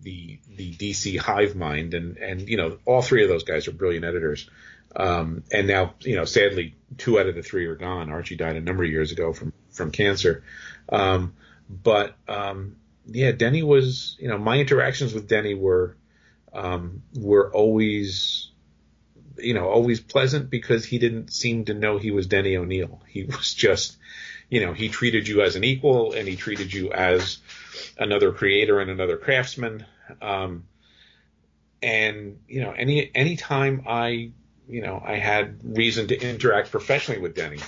[0.00, 3.72] the the DC hive mind, and and you know all three of those guys are
[3.72, 4.48] brilliant editors.
[4.94, 8.10] Um, and now, you know, sadly, two out of the three are gone.
[8.10, 10.42] Archie died a number of years ago from from cancer.
[10.88, 11.34] Um,
[11.68, 12.76] but um,
[13.06, 15.96] yeah, Denny was, you know, my interactions with Denny were
[16.52, 18.49] um, were always,
[19.42, 23.00] you know, always pleasant because he didn't seem to know he was Denny O'Neil.
[23.08, 23.96] He was just,
[24.48, 27.38] you know, he treated you as an equal and he treated you as
[27.98, 29.84] another creator and another craftsman.
[30.20, 30.64] Um,
[31.82, 34.32] and you know, any any time I,
[34.68, 37.60] you know, I had reason to interact professionally with Denny,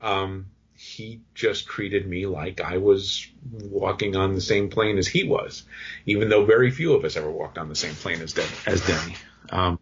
[0.00, 5.24] um, he just treated me like I was walking on the same plane as he
[5.24, 5.64] was,
[6.06, 8.34] even though very few of us ever walked on the same plane as
[8.66, 9.16] as Denny.
[9.50, 9.79] Um,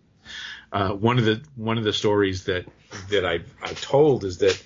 [0.72, 2.66] uh, one of the one of the stories that
[3.10, 4.62] that I I told is that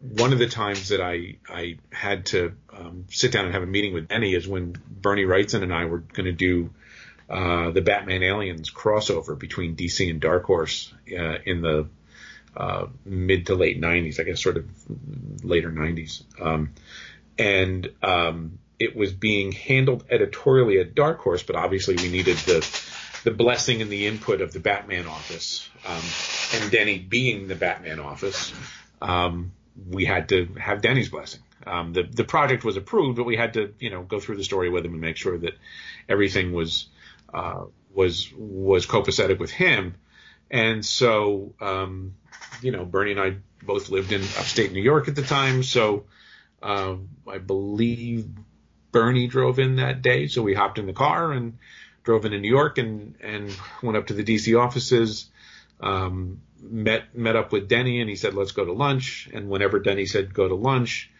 [0.00, 3.66] one of the times that I I had to um, sit down and have a
[3.66, 6.70] meeting with Denny is when Bernie Wrightson and I were going to do
[7.28, 11.88] uh, the Batman Aliens crossover between DC and Dark Horse uh, in the
[12.56, 14.66] uh, mid to late 90s, I guess, sort of
[15.44, 16.24] later 90s.
[16.40, 16.72] Um,
[17.38, 22.60] and um, it was being handled editorially at Dark Horse, but obviously we needed the
[23.24, 25.68] the blessing and the input of the Batman office.
[25.86, 26.02] Um,
[26.54, 28.52] and Denny being the Batman office,
[29.00, 29.52] um,
[29.88, 31.40] we had to have Denny's blessing.
[31.66, 34.44] Um, the the project was approved, but we had to you know go through the
[34.44, 35.54] story with him and make sure that
[36.08, 36.88] everything was
[37.32, 39.94] uh, was was copacetic with him.
[40.50, 42.14] And so, um,
[42.60, 45.62] you know, Bernie and I both lived in upstate New York at the time.
[45.62, 46.06] So,
[46.62, 48.26] um, I believe
[48.90, 50.26] Bernie drove in that day.
[50.26, 51.58] So we hopped in the car and
[52.02, 55.26] drove into New York and, and went up to the DC offices.
[55.80, 59.28] Um, met, met up with Denny and he said, let's go to lunch.
[59.32, 61.10] And whenever Denny said go to lunch,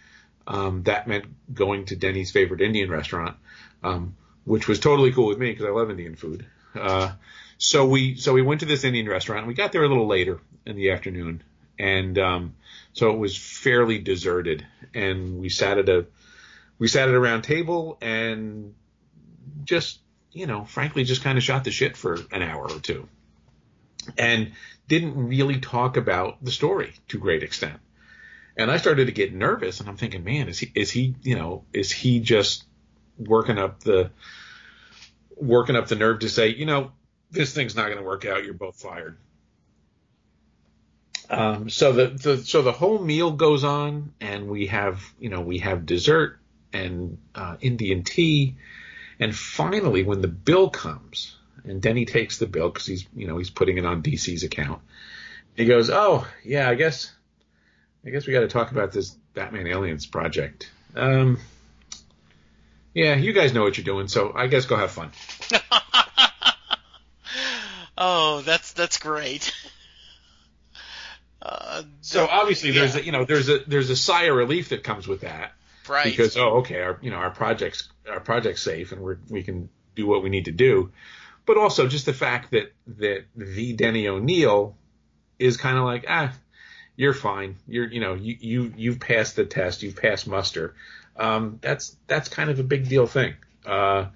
[0.46, 3.36] um, that meant going to Denny's favorite Indian restaurant,
[3.82, 6.46] um, which was totally cool with me because I love Indian food.
[6.74, 7.12] Uh,
[7.58, 9.46] so we so we went to this Indian restaurant.
[9.46, 11.42] We got there a little later in the afternoon,
[11.78, 12.54] and um,
[12.94, 14.66] so it was fairly deserted.
[14.94, 16.06] And we sat at a
[16.78, 18.74] we sat at a round table and
[19.64, 20.00] just
[20.32, 23.08] you know, frankly, just kind of shot the shit for an hour or two,
[24.16, 24.52] and
[24.88, 27.78] didn't really talk about the story to great extent.
[28.56, 31.36] And I started to get nervous, and I'm thinking, man, is he is he you
[31.36, 32.64] know is he just
[33.18, 34.10] working up the
[35.36, 36.92] working up the nerve to say, you know,
[37.30, 38.44] this thing's not going to work out.
[38.44, 39.16] You're both fired.
[41.30, 45.40] Um, so the, the so the whole meal goes on, and we have you know
[45.40, 46.38] we have dessert
[46.72, 48.56] and uh, Indian tea,
[49.20, 53.38] and finally when the bill comes, and Denny takes the bill because he's you know
[53.38, 54.80] he's putting it on DC's account.
[55.56, 57.12] He goes, oh yeah, I guess
[58.04, 60.70] I guess we got to talk about this Batman Aliens project.
[60.96, 61.38] Um,
[62.94, 65.12] yeah, you guys know what you're doing, so I guess go have fun.
[68.00, 69.54] Oh, that's that's great.
[71.42, 74.84] Uh, so obviously there's a, you know there's a there's a sigh of relief that
[74.84, 75.54] comes with that,
[75.88, 76.04] right.
[76.04, 79.68] because oh okay our you know our project's our project's safe and we we can
[79.94, 80.90] do what we need to do,
[81.46, 84.76] but also just the fact that that the Denny O'Neil
[85.38, 86.32] is kind of like ah
[86.96, 90.74] you're fine you're you know you you you've passed the test you've passed muster
[91.20, 93.34] um, that's that's kind of a big deal thing.
[93.64, 94.06] Uh,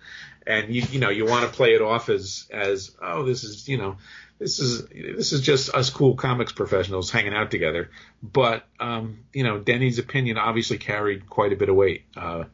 [0.46, 3.68] and you you know you want to play it off as as oh this is
[3.68, 3.96] you know
[4.38, 7.90] this is this is just us cool comics professionals hanging out together.
[8.22, 12.04] But um, you know Denny's opinion obviously carried quite a bit of weight.
[12.16, 12.44] Uh,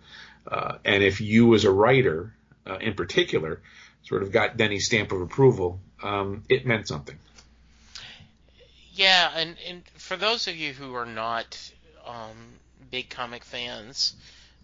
[0.46, 2.34] uh, and if you as a writer
[2.66, 3.60] uh, in particular
[4.02, 7.16] sort of got Denny's stamp of approval, um, it meant something.
[8.92, 11.72] Yeah, and, and for those of you who are not
[12.06, 12.36] um,
[12.90, 14.14] big comic fans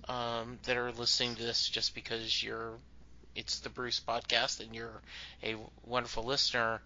[0.09, 2.73] um, that are listening to this just because you're
[3.37, 5.01] it's the Bruce podcast and you're
[5.43, 6.81] a wonderful listener.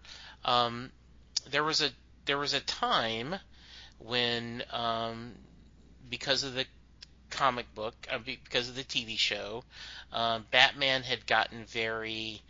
[0.45, 0.91] Um,
[1.49, 1.89] there was a
[2.25, 3.35] there was a time
[3.99, 5.31] when um,
[6.09, 6.65] because of the
[7.29, 9.63] comic book uh, because of the TV show,
[10.11, 12.41] uh, Batman had gotten very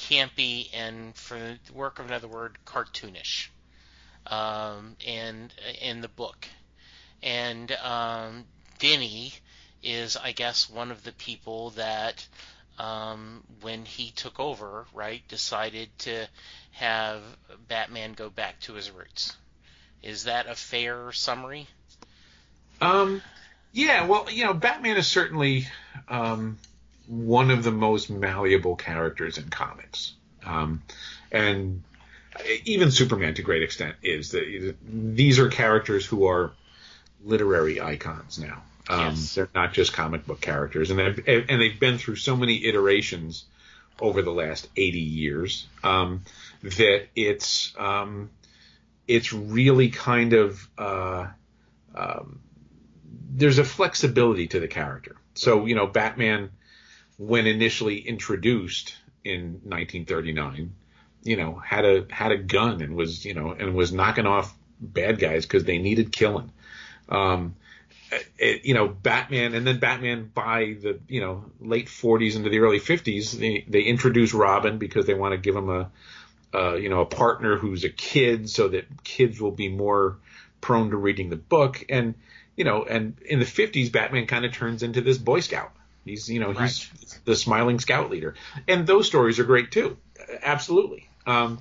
[0.00, 3.48] campy and, for the work of another word, cartoonish.
[4.26, 6.46] Um, and in the book,
[7.22, 8.44] and um,
[8.78, 9.32] Denny
[9.82, 12.26] is, I guess, one of the people that,
[12.80, 16.26] um, when he took over, right, decided to
[16.72, 17.20] have
[17.68, 19.36] Batman go back to his roots.
[20.02, 21.66] Is that a fair summary?
[22.80, 23.20] Um,
[23.72, 24.06] yeah.
[24.06, 25.68] Well, you know, Batman is certainly
[26.08, 26.56] um,
[27.06, 30.14] one of the most malleable characters in comics,
[30.46, 30.82] um,
[31.30, 31.82] and
[32.64, 36.52] even Superman to great extent is that these are characters who are
[37.22, 38.62] literary icons now.
[38.90, 39.36] Um, yes.
[39.36, 43.44] They're not just comic book characters, and they've and they've been through so many iterations
[44.00, 46.22] over the last 80 years um,
[46.62, 48.30] that it's um,
[49.06, 51.28] it's really kind of uh,
[51.94, 52.40] um,
[53.30, 55.14] there's a flexibility to the character.
[55.34, 56.50] So you know, Batman,
[57.16, 60.72] when initially introduced in 1939,
[61.22, 64.52] you know, had a had a gun and was you know and was knocking off
[64.80, 66.50] bad guys because they needed killing.
[67.08, 67.54] Um,
[68.38, 72.58] it, you know, Batman, and then Batman by the you know late 40s into the
[72.58, 75.90] early 50s, they they introduce Robin because they want to give him a,
[76.52, 80.18] a you know a partner who's a kid, so that kids will be more
[80.60, 82.14] prone to reading the book, and
[82.56, 85.72] you know, and in the 50s, Batman kind of turns into this Boy Scout.
[86.04, 86.70] He's you know right.
[86.70, 88.34] he's the smiling scout leader,
[88.66, 89.96] and those stories are great too,
[90.42, 91.08] absolutely.
[91.26, 91.60] Um,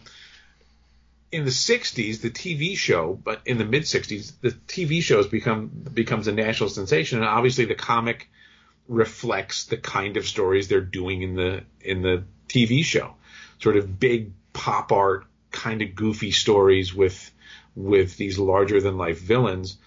[1.32, 5.68] in the 60s the TV show, but in the mid 60s the TV show become
[5.94, 8.30] becomes a national sensation, and obviously the comic
[8.88, 13.16] reflects the kind of stories they're doing in the in the TV show,
[13.60, 17.32] sort of big pop art kind of goofy stories with
[17.76, 19.78] with these larger than life villains,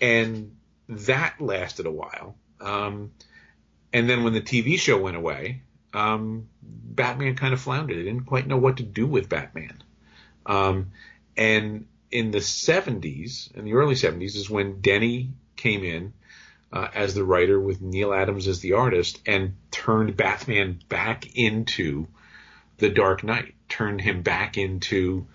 [0.00, 0.56] and
[0.88, 2.36] that lasted a while.
[2.60, 3.12] Um,
[3.92, 5.62] and then when the TV show went away,
[5.92, 7.98] um, Batman kind of floundered.
[7.98, 9.82] They didn't quite know what to do with Batman.
[10.46, 10.92] Um,
[11.36, 16.12] and in the 70s, in the early 70s, is when Denny came in
[16.72, 22.06] uh, as the writer with Neal Adams as the artist and turned Batman back into
[22.78, 25.26] the Dark Knight, turned him back into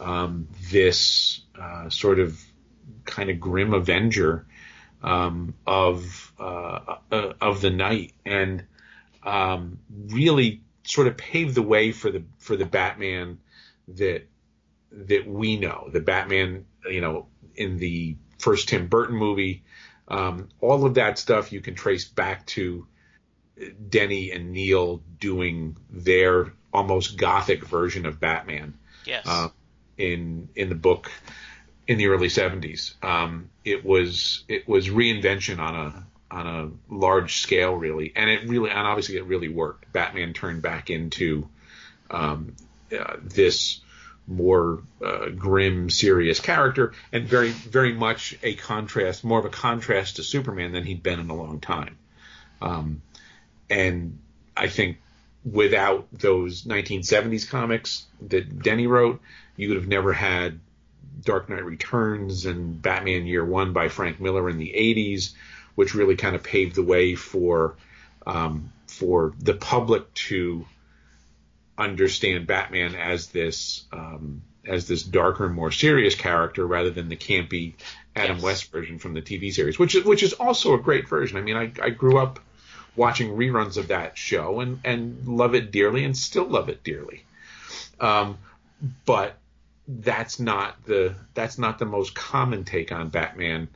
[0.00, 2.40] um, this uh, sort of
[3.04, 4.46] kind of grim avenger
[5.02, 8.64] um, of uh, uh of the night, and
[9.22, 13.38] um, really sort of paved the way for the for the Batman
[13.88, 14.26] that
[15.06, 17.26] that we know, the Batman, you know,
[17.56, 19.64] in the first Tim Burton movie,
[20.08, 22.86] um, all of that stuff you can trace back to
[23.88, 28.74] Denny and Neal doing their almost gothic version of Batman.
[29.06, 29.24] Yes.
[29.26, 29.48] Uh,
[29.96, 31.10] in in the book
[31.86, 32.94] in the early 70s.
[33.04, 38.48] Um, it was it was reinvention on a on a large scale, really, and it
[38.48, 39.92] really and obviously it really worked.
[39.92, 41.48] Batman turned back into
[42.10, 42.54] um,
[42.98, 43.80] uh, this
[44.26, 50.16] more uh, grim, serious character, and very, very much a contrast, more of a contrast
[50.16, 51.98] to Superman than he'd been in a long time.
[52.62, 53.02] Um,
[53.68, 54.18] and
[54.56, 54.98] I think
[55.44, 59.20] without those 1970s comics that Denny wrote,
[59.56, 60.60] you would have never had
[61.22, 65.32] Dark Knight Returns and Batman Year One by Frank Miller in the 80s,
[65.74, 67.76] which really kind of paved the way for
[68.26, 70.64] um, for the public to
[71.76, 77.74] understand Batman as this um, as this darker, more serious character rather than the campy
[78.16, 78.44] Adam yes.
[78.44, 81.36] West version from the TV series, which is which is also a great version.
[81.36, 82.40] I mean, I, I grew up
[82.96, 87.24] watching reruns of that show and and love it dearly and still love it dearly.
[88.00, 88.38] Um,
[89.04, 89.36] but
[89.86, 93.68] that's not the that's not the most common take on Batman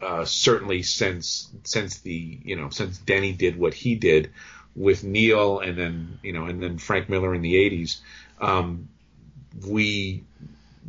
[0.00, 4.30] uh, certainly since since the you know since Denny did what he did
[4.74, 8.00] with Neal and then you know and then Frank Miller in the 80s,
[8.40, 8.88] um,
[9.66, 10.24] we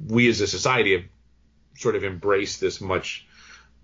[0.08, 1.06] we as a society have
[1.76, 3.26] sort of embraced this much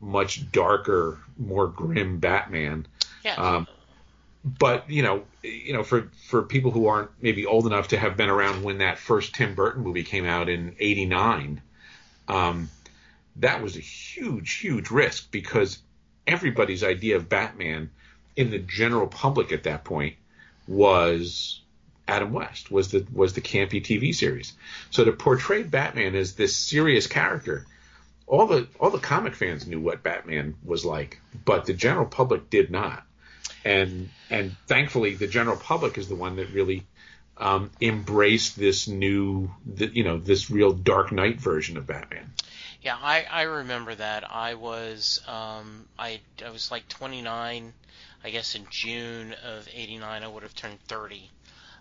[0.01, 2.85] much darker, more grim Batman.
[3.23, 3.35] Yeah.
[3.35, 3.67] Um,
[4.45, 8.15] but you know, you know, for for people who aren't maybe old enough to have
[8.15, 11.61] been around when that first Tim Burton movie came out in '89,
[12.27, 12.69] um,
[13.37, 15.79] that was a huge, huge risk because
[16.25, 17.89] everybody's idea of Batman
[18.35, 20.15] in the general public at that point
[20.67, 21.61] was
[22.07, 24.53] Adam West, was the was the campy TV series.
[24.91, 27.65] So to portray Batman as this serious character,
[28.27, 32.49] all the all the comic fans knew what Batman was like, but the general public
[32.49, 33.03] did not.
[33.65, 36.85] And and thankfully, the general public is the one that really
[37.37, 42.33] um, embraced this new, you know, this real Dark Knight version of Batman.
[42.81, 44.29] Yeah, I, I remember that.
[44.29, 47.73] I was um, I I was like 29,
[48.23, 50.23] I guess in June of '89.
[50.23, 51.29] I would have turned 30.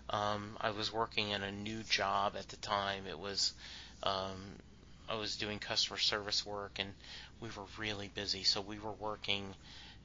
[0.09, 3.05] Um, I was working in a new job at the time.
[3.07, 3.53] It was
[4.03, 4.39] um,
[5.09, 6.93] I was doing customer service work, and
[7.41, 8.43] we were really busy.
[8.43, 9.55] So we were working.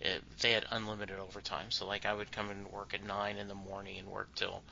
[0.00, 1.70] It, they had unlimited overtime.
[1.70, 4.62] So like I would come and work at nine in the morning and work till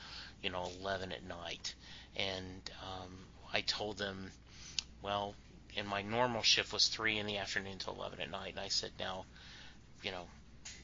[0.41, 1.75] you know 11 at night.
[2.15, 3.11] And um,
[3.53, 4.31] I told them,
[5.01, 5.33] well,
[5.77, 8.51] and my normal shift was three in the afternoon till eleven at night.
[8.51, 9.25] And I said, now,
[10.03, 10.27] you know,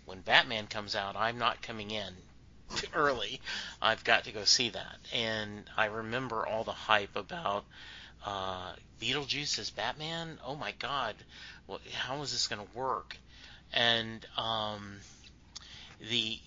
[0.10, 2.14] when Batman comes out, I'm not coming in
[2.95, 3.39] early.
[3.80, 4.97] I've got to go see that.
[5.14, 7.64] And I remember all the hype about
[8.26, 10.39] uh, Beetlejuice as Batman.
[10.43, 11.14] Oh my God,
[11.68, 13.18] well, how is this going to work?
[13.72, 14.97] And um,
[16.10, 16.39] the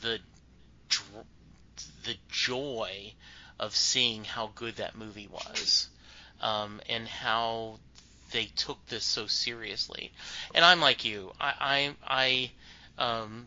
[0.00, 0.20] the
[2.04, 3.14] the joy
[3.58, 5.88] of seeing how good that movie was
[6.40, 7.78] um, and how
[8.32, 10.12] they took this so seriously.
[10.54, 11.32] And I'm like you.
[11.40, 12.50] I I
[12.98, 13.46] I um,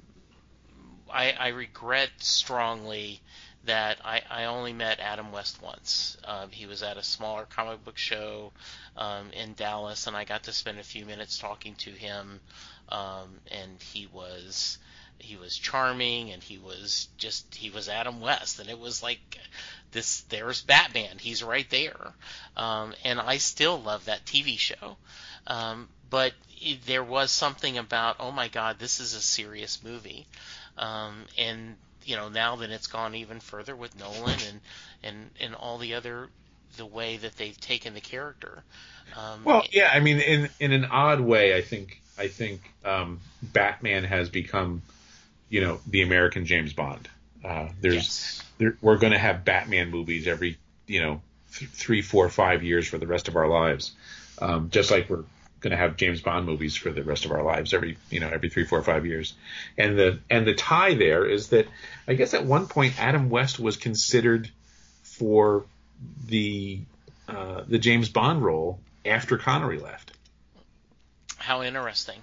[1.12, 3.22] I, I regret strongly
[3.66, 6.18] that I, I only met Adam West once.
[6.24, 8.52] Um, he was at a smaller comic book show
[8.96, 12.42] um, in Dallas, and I got to spend a few minutes talking to him.
[12.90, 14.78] Um, and he was
[15.20, 18.60] he was charming and he was just he was Adam West.
[18.60, 19.20] And it was like
[19.92, 21.18] this there's Batman.
[21.20, 22.14] He's right there.
[22.56, 24.98] Um, and I still love that TV show.
[25.48, 30.26] Um, but it, there was something about oh my god this is a serious movie.
[30.78, 34.60] Um, and you know now that it's gone even further with Nolan and
[35.04, 36.30] and and all the other
[36.78, 38.64] the way that they've taken the character
[39.16, 43.20] um, well yeah I mean in in an odd way I think I think um,
[43.42, 44.82] Batman has become
[45.50, 47.08] you know the American James Bond.
[47.44, 48.44] Uh, there's yes.
[48.58, 51.22] there, we're going to have Batman movies every you know
[51.54, 53.94] th- three, four, five years for the rest of our lives,
[54.40, 55.24] um, just like we're
[55.62, 58.30] going to have James Bond movies for the rest of our lives every you know
[58.30, 59.34] every three, four, five years.
[59.78, 61.68] And the and the tie there is that
[62.08, 64.50] I guess at one point Adam West was considered
[65.04, 65.66] for
[66.28, 66.82] the
[67.28, 70.12] uh, the James Bond role after Connery left.
[71.38, 72.20] How interesting.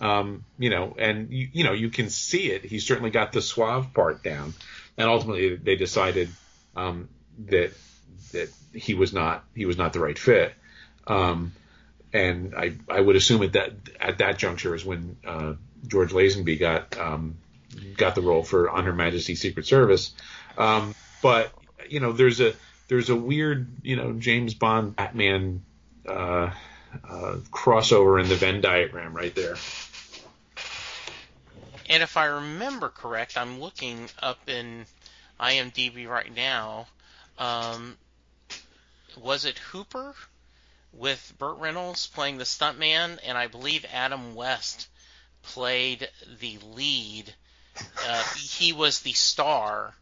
[0.00, 2.64] Um, you know, and you, you know you can see it.
[2.64, 4.54] He certainly got the suave part down,
[4.96, 6.28] and ultimately they decided
[6.74, 7.08] um,
[7.46, 7.72] that
[8.32, 10.54] that he was not he was not the right fit.
[11.06, 11.52] Um,
[12.12, 15.54] and I I would assume at that at that juncture is when uh,
[15.86, 17.36] George Lazenby got um,
[17.96, 20.12] got the role for On Her Majesty's Secret Service.
[20.56, 21.52] Um, but
[21.88, 22.54] you know, there's a
[22.88, 25.62] there's a weird you know James Bond Batman
[26.08, 26.50] uh,
[27.08, 29.56] uh, crossover in the Venn diagram right there.
[31.88, 34.86] And if I remember correct, I'm looking up in
[35.38, 36.86] IMDb right now.
[37.38, 37.96] Um,
[39.20, 40.14] was it Hooper
[40.92, 44.88] with Burt Reynolds playing the stuntman, and I believe Adam West
[45.42, 46.08] played
[46.40, 47.32] the lead.
[48.06, 49.94] Uh, he was the star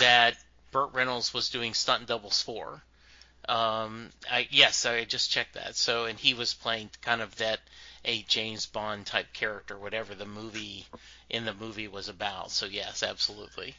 [0.00, 0.36] that
[0.70, 2.82] Burt Reynolds was doing stunt doubles for.
[3.48, 5.74] Um, I, yes, I just checked that.
[5.74, 7.60] So, and he was playing kind of that
[8.04, 10.86] a James Bond type character, whatever the movie
[11.30, 12.50] in the movie was about.
[12.50, 13.74] So yes, absolutely.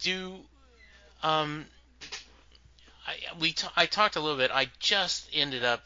[0.00, 0.40] Do
[1.22, 1.66] um,
[3.06, 4.50] I we t- I talked a little bit.
[4.52, 5.84] I just ended up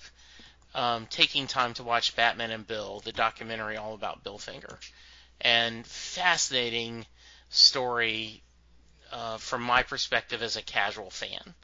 [0.74, 4.78] um, taking time to watch Batman and Bill, the documentary all about Bill Finger,
[5.40, 7.06] and fascinating
[7.48, 8.42] story
[9.12, 11.54] uh, from my perspective as a casual fan,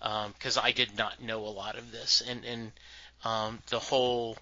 [0.00, 2.72] because um, I did not know a lot of this, and and
[3.24, 4.36] um, the whole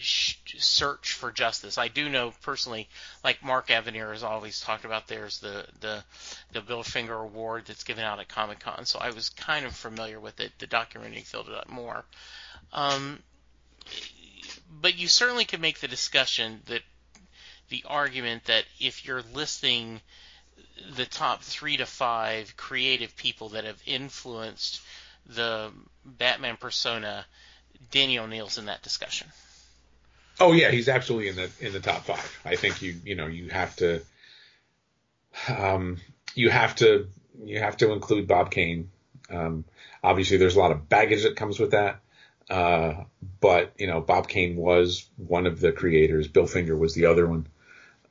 [0.00, 1.76] search for justice.
[1.78, 2.88] I do know personally,
[3.24, 5.08] like Mark Evanier has always talked about.
[5.08, 6.04] There's the the
[6.52, 9.74] the Bill Finger Award that's given out at Comic Con, so I was kind of
[9.74, 10.52] familiar with it.
[10.58, 12.04] The documentary filled it up more.
[12.72, 13.22] Um,
[14.70, 16.82] but you certainly could make the discussion that
[17.70, 20.00] the argument that if you're listing
[20.96, 24.80] the top three to five creative people that have influenced
[25.28, 25.70] the
[26.04, 27.24] Batman persona,
[27.90, 29.28] Denny O'Neil's in that discussion.
[30.40, 32.40] Oh yeah, he's absolutely in the in the top five.
[32.44, 34.02] I think you you know you have to
[35.48, 35.98] um,
[36.34, 37.08] you have to
[37.44, 38.90] you have to include Bob Kane.
[39.30, 39.64] Um,
[40.02, 42.00] obviously, there's a lot of baggage that comes with that.
[42.48, 43.04] Uh,
[43.40, 46.28] but you know, Bob Kane was one of the creators.
[46.28, 47.46] Bill Finger was the other one.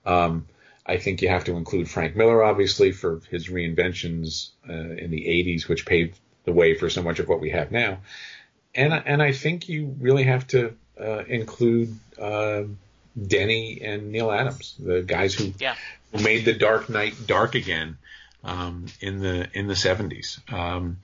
[0.06, 0.48] Um,
[0.86, 5.26] I think you have to include Frank Miller, obviously, for his reinventions uh, in the
[5.26, 8.00] '80s, which paved the way for so much of what we have now.
[8.74, 12.64] And and I think you really have to uh, include uh,
[13.22, 15.76] Denny and Neal Adams, the guys who, yeah.
[16.12, 17.98] who made the Dark Knight dark again
[18.46, 20.40] um, in the in the 70s.
[20.52, 21.00] Um,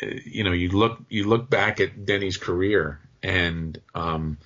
[0.00, 4.38] you know, you look you look back at Denny's career, and um,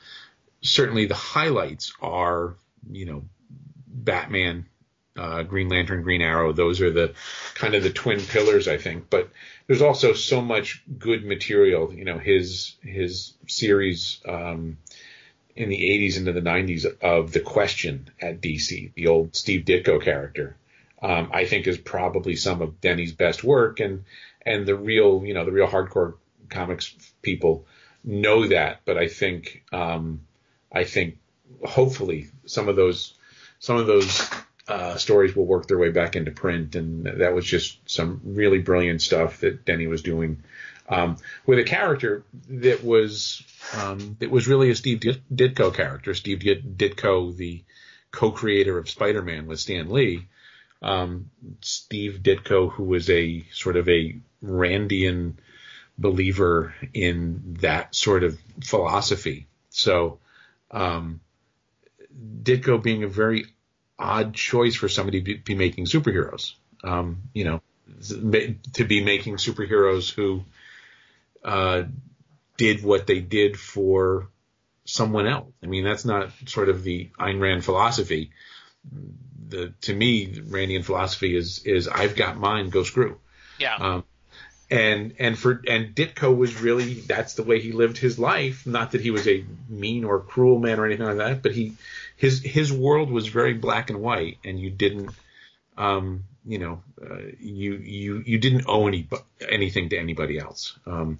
[0.60, 2.54] certainly the highlights are
[2.90, 3.22] you know
[3.86, 4.66] Batman,
[5.16, 6.52] uh, Green Lantern, Green Arrow.
[6.52, 7.14] Those are the
[7.54, 9.10] kind of the twin pillars, I think.
[9.10, 9.30] But
[9.66, 11.92] there's also so much good material.
[11.92, 14.78] You know, his his series um,
[15.54, 20.02] in the 80s into the 90s of the Question at DC, the old Steve Ditko
[20.02, 20.56] character.
[21.02, 24.04] Um, I think is probably some of Denny's best work, and
[24.46, 26.14] and the real, you know, the real hardcore
[26.48, 27.66] comics people
[28.04, 28.80] know that.
[28.84, 30.20] But I think, um,
[30.72, 31.18] I think
[31.64, 33.14] hopefully some of those,
[33.58, 34.28] some of those
[34.68, 38.58] uh, stories will work their way back into print, and that was just some really
[38.58, 40.42] brilliant stuff that Denny was doing
[40.88, 43.42] um, with a character that was
[43.76, 45.00] um, that was really a Steve
[45.32, 46.14] Ditko character.
[46.14, 47.62] Steve Ditko, the
[48.10, 50.26] co-creator of Spider-Man with Stan Lee,
[50.82, 55.34] um, Steve Ditko, who was a sort of a Randian
[55.96, 59.46] believer in that sort of philosophy.
[59.70, 60.18] So,
[60.70, 61.20] um,
[62.42, 63.46] Ditko being a very
[64.02, 66.54] odd choice for somebody to be making superheroes.
[66.84, 67.62] Um, you know,
[68.74, 70.44] to be making superheroes who
[71.44, 71.84] uh,
[72.56, 74.28] did what they did for
[74.84, 75.52] someone else.
[75.62, 78.32] I mean, that's not sort of the Ayn Rand philosophy.
[79.48, 83.18] The to me, Randian philosophy is is I've got mine, go screw.
[83.58, 83.76] Yeah.
[83.76, 84.04] Um,
[84.72, 88.66] and and for and Ditko was really that's the way he lived his life.
[88.66, 91.74] Not that he was a mean or cruel man or anything like that, but he
[92.16, 95.10] his his world was very black and white, and you didn't,
[95.76, 99.06] um, you know, uh, you you you didn't owe any
[99.46, 100.78] anything to anybody else.
[100.86, 101.18] Um,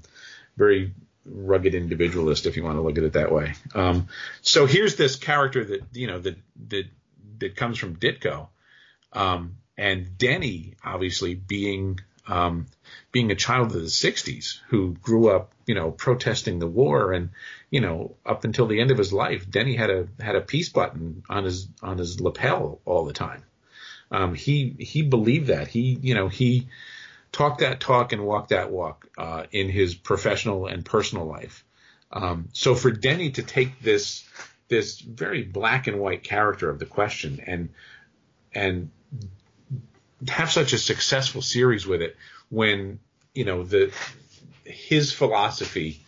[0.57, 0.94] very
[1.26, 3.53] rugged individualist, if you want to look at it that way.
[3.74, 4.09] Um,
[4.40, 6.38] so here's this character that you know that
[6.68, 6.86] that
[7.40, 8.48] that comes from Ditko,
[9.12, 12.66] um, and Denny obviously being um,
[13.11, 17.31] being a child of the 60s who grew up, you know, protesting the war and,
[17.70, 20.68] you know, up until the end of his life, Denny had a had a peace
[20.68, 23.43] button on his on his lapel all the time.
[24.11, 26.68] Um, he he believed that he you know he
[27.33, 31.64] talked that talk and walked that walk uh, in his professional and personal life.
[32.12, 34.29] Um, so for Denny to take this
[34.68, 37.70] this very black and white character of the question and
[38.55, 38.91] and
[40.29, 42.16] have such a successful series with it
[42.49, 42.99] when
[43.35, 43.93] you know the
[44.64, 46.05] his philosophy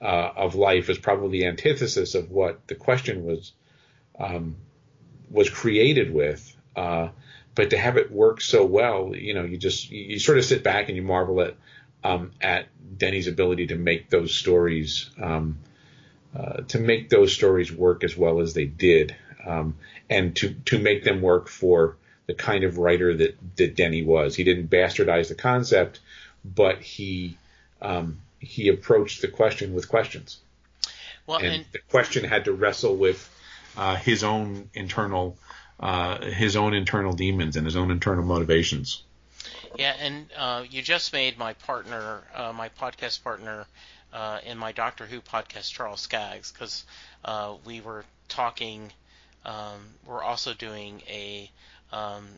[0.00, 3.52] uh, of life is probably the antithesis of what the question was
[4.18, 4.56] um,
[5.30, 6.56] was created with.
[6.74, 7.08] Uh,
[7.54, 10.64] but to have it work so well, you know, you just you sort of sit
[10.64, 11.54] back and you marvel at
[12.02, 12.66] um, at
[12.98, 15.58] Denny's ability to make those stories um,
[16.34, 19.14] uh, to make those stories work as well as they did,
[19.46, 19.76] um,
[20.08, 21.98] and to to make them work for
[22.32, 24.34] the kind of writer that that Denny was.
[24.34, 26.00] He didn't bastardize the concept,
[26.42, 27.36] but he
[27.82, 30.38] um, he approached the question with questions.
[31.26, 33.28] Well, and, and, the question had to wrestle with
[33.76, 35.36] uh, his own internal
[35.78, 39.02] uh, his own internal demons and his own internal motivations.
[39.76, 43.66] Yeah, and uh, you just made my partner, uh, my podcast partner,
[44.12, 46.84] uh, in my Doctor Who podcast, Charles Skaggs, because
[47.24, 48.90] uh, we were talking.
[49.44, 51.50] Um, we're also doing a
[51.92, 52.28] um,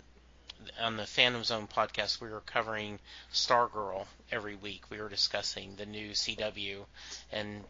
[0.80, 2.98] on the Phantom Zone podcast, we were covering
[3.32, 4.82] Stargirl every week.
[4.90, 6.84] We were discussing the new CW
[7.32, 7.64] and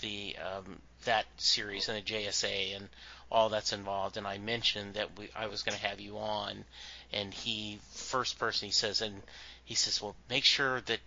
[0.00, 2.88] the um, that series and the JSA and
[3.30, 4.16] all that's involved.
[4.16, 6.64] And I mentioned that we I was going to have you on,
[7.12, 9.22] and he first person he says and
[9.64, 10.98] he says, well, make sure that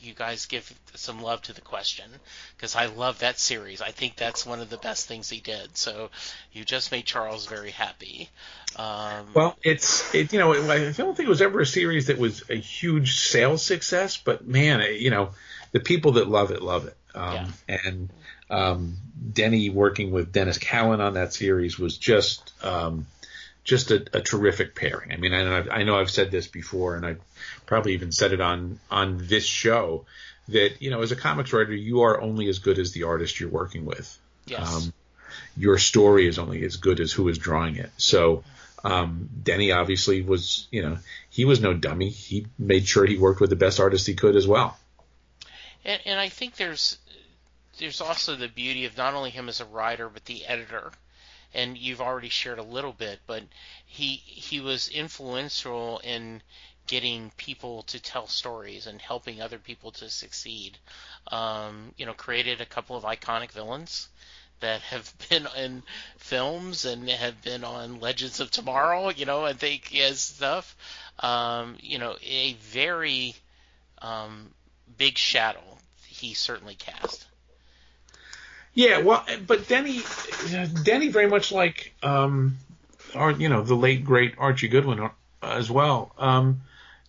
[0.00, 2.04] you guys give some love to the question
[2.56, 3.80] because I love that series.
[3.82, 5.76] I think that's one of the best things he did.
[5.76, 6.10] So
[6.52, 8.28] you just made Charles very happy.
[8.76, 12.18] Um, well, it's it, you know I don't think it was ever a series that
[12.18, 15.30] was a huge sales success, but man, you know
[15.72, 16.96] the people that love it love it.
[17.14, 17.78] Um, Yeah.
[17.84, 18.10] And
[18.48, 18.96] um,
[19.32, 23.06] Denny working with Denys Cowan on that series was just um,
[23.64, 25.12] just a, a terrific pairing.
[25.12, 27.20] I mean, I know, I've, I know I've said this before, and I've
[27.66, 30.06] probably even said it on on this show
[30.48, 33.40] that you know, as a comics writer, you are only as good as the artist
[33.40, 34.18] you're working with.
[34.46, 34.74] Yes.
[34.74, 34.92] Um,
[35.56, 37.90] your story is only as good as who is drawing it.
[37.96, 38.44] So
[38.84, 40.98] um, Denny obviously was, you know,
[41.28, 42.08] he was no dummy.
[42.08, 44.76] He made sure he worked with the best artist he could as well.
[45.84, 46.98] And, and I think there's
[47.78, 50.92] there's also the beauty of not only him as a writer but the editor.
[51.52, 53.42] And you've already shared a little bit, but
[53.86, 56.42] he he was influential in
[56.86, 60.78] getting people to tell stories and helping other people to succeed.
[61.28, 64.08] Um, you know, created a couple of iconic villains
[64.60, 65.82] that have been in
[66.18, 69.10] films and have been on Legends of Tomorrow.
[69.10, 70.76] You know, I think has stuff.
[71.18, 73.34] Um, you know, a very
[74.00, 74.50] um,
[74.96, 75.78] big shadow
[76.20, 77.26] he certainly cast.
[78.74, 80.00] Yeah, well, but Denny,
[80.84, 82.58] Denny very much like, um,
[83.14, 85.10] our, you know, the late great Archie Goodwin uh,
[85.42, 86.12] as well.
[86.16, 86.62] Um,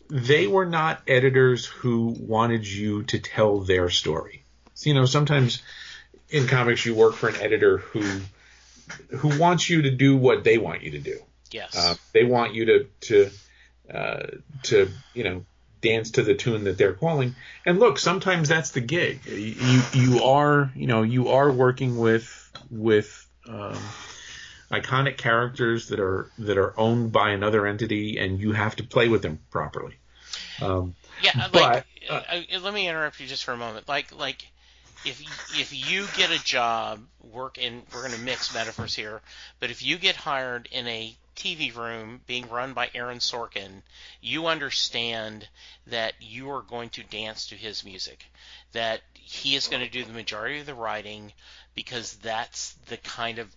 [0.10, 4.44] they were not editors who wanted you to tell their story.
[4.74, 5.62] So, you know, sometimes
[6.30, 8.22] in comics you work for an editor who
[9.10, 11.20] who wants you to do what they want you to do.
[11.52, 11.76] Yes.
[11.78, 13.30] Uh, they want you to to
[13.94, 14.28] uh,
[14.64, 15.46] to you know
[15.82, 17.36] dance to the tune that they're calling.
[17.66, 19.26] And look, sometimes that's the gig.
[19.26, 23.78] You you are you know you are working with with um,
[24.72, 29.10] iconic characters that are that are owned by another entity, and you have to play
[29.10, 29.96] with them properly.
[30.62, 33.88] Um, yeah, but, like uh, uh, let me interrupt you just for a moment.
[33.88, 34.48] Like like
[35.06, 35.22] if
[35.60, 37.02] if you get a job
[37.32, 39.22] work and we're going to mix metaphors here,
[39.60, 43.82] but if you get hired in a TV room being run by Aaron Sorkin,
[44.22, 45.48] you understand
[45.88, 48.26] that you are going to dance to his music,
[48.74, 51.34] that he is going to do the majority of the writing
[51.74, 53.54] because that's the kind of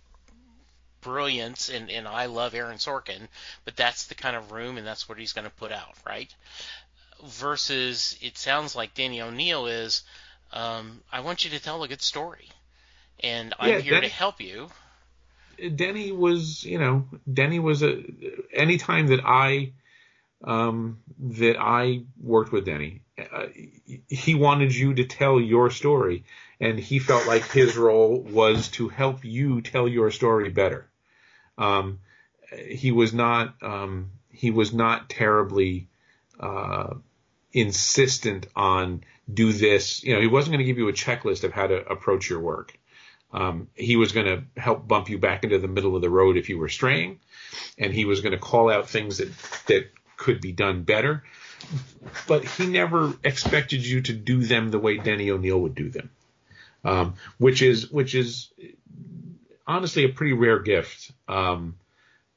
[1.01, 3.27] brilliance and, and I love Aaron Sorkin,
[3.63, 6.33] but that's the kind of room and that's what he's going to put out, right?
[7.23, 10.03] Versus it sounds like Denny O'Neil is
[10.51, 12.49] um, I want you to tell a good story,
[13.19, 14.69] and I'm here Danny- to help you.
[15.75, 18.03] Denny was, you know, Denny was a.
[18.53, 19.73] any time that I,
[20.43, 23.47] um, that I worked with Denny, uh,
[24.07, 26.25] he wanted you to tell your story,
[26.59, 30.89] and he felt like his role was to help you tell your story better.
[31.57, 31.99] Um,
[32.67, 35.87] he was not, um, he was not terribly
[36.39, 36.95] uh,
[37.53, 39.03] insistent on
[39.33, 40.03] do this.
[40.03, 42.39] You know, he wasn't going to give you a checklist of how to approach your
[42.39, 42.77] work.
[43.31, 46.37] Um, he was going to help bump you back into the middle of the road
[46.37, 47.19] if you were straying,
[47.77, 49.29] and he was going to call out things that
[49.67, 51.23] that could be done better.
[52.27, 56.09] But he never expected you to do them the way Denny O'Neil would do them,
[56.83, 58.49] um, which is which is
[59.67, 61.75] honestly a pretty rare gift um,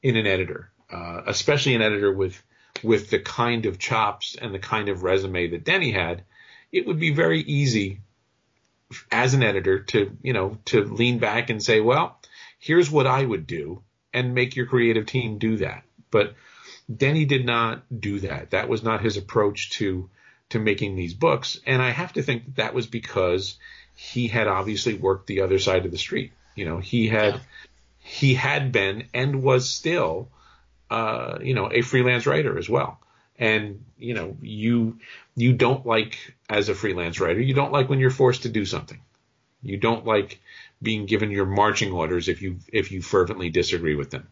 [0.01, 2.41] in an editor, uh, especially an editor with
[2.83, 6.23] with the kind of chops and the kind of resume that Denny had.
[6.71, 8.01] It would be very easy
[9.11, 12.19] as an editor to, you know, to lean back and say, well,
[12.57, 13.83] here's what I would do
[14.13, 15.83] and make your creative team do that.
[16.11, 16.33] But
[16.93, 18.51] Denny did not do that.
[18.51, 20.09] That was not his approach to,
[20.49, 21.59] to making these books.
[21.65, 23.57] And I have to think that that was because
[23.95, 26.33] he had obviously worked the other side of the street.
[26.55, 27.39] You know, he had, Yeah.
[27.99, 30.29] he had been and was still,
[30.89, 32.99] uh, you know, a freelance writer as well.
[33.39, 34.99] And, you know, you,
[35.35, 38.65] you don't like as a freelance writer, you don't like when you're forced to do
[38.65, 38.99] something.
[39.63, 40.39] You don't like
[40.81, 44.27] being given your marching orders if you, if you fervently disagree with them.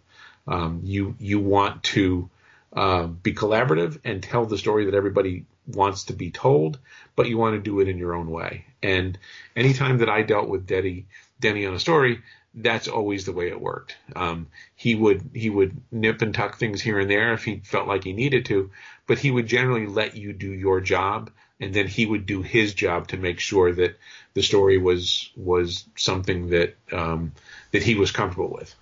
[0.48, 2.30] Um, you, you want to,
[2.74, 6.80] uh, be collaborative and tell the story that everybody wants to be told,
[7.16, 8.66] but you want to do it in your own way.
[8.84, 9.18] And
[9.56, 11.06] anytime that I dealt with Denny,
[11.40, 12.22] Denny on a story,
[12.58, 13.96] that's always the way it worked.
[14.16, 17.88] Um, he would he would nip and tuck things here and there if he felt
[17.88, 18.72] like he needed to,
[19.06, 21.30] but he would generally let you do your job,
[21.60, 24.00] and then he would do his job to make sure that
[24.34, 27.32] the story was was something that um,
[27.72, 28.74] that he was comfortable with.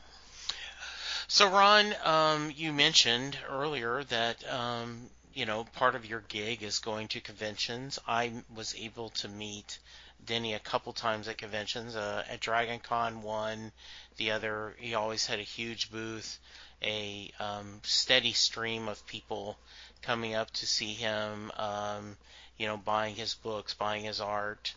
[1.28, 6.80] So, Ron, um, you mentioned earlier that um, you know part of your gig is
[6.80, 8.00] going to conventions.
[8.08, 9.80] I was able to meet
[10.24, 11.96] Denny a couple times at conventions.
[11.96, 13.72] Uh, at Dragon Con one,
[14.18, 16.40] the other he always had a huge booth,
[16.82, 19.58] a um, steady stream of people
[20.02, 21.52] coming up to see him.
[21.58, 22.18] Um,
[22.58, 24.74] you know, buying his books, buying his art,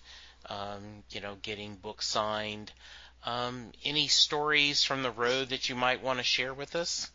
[0.48, 2.72] um, you know, getting books signed.
[3.24, 7.10] Um, any stories from the road that you might want to share with us?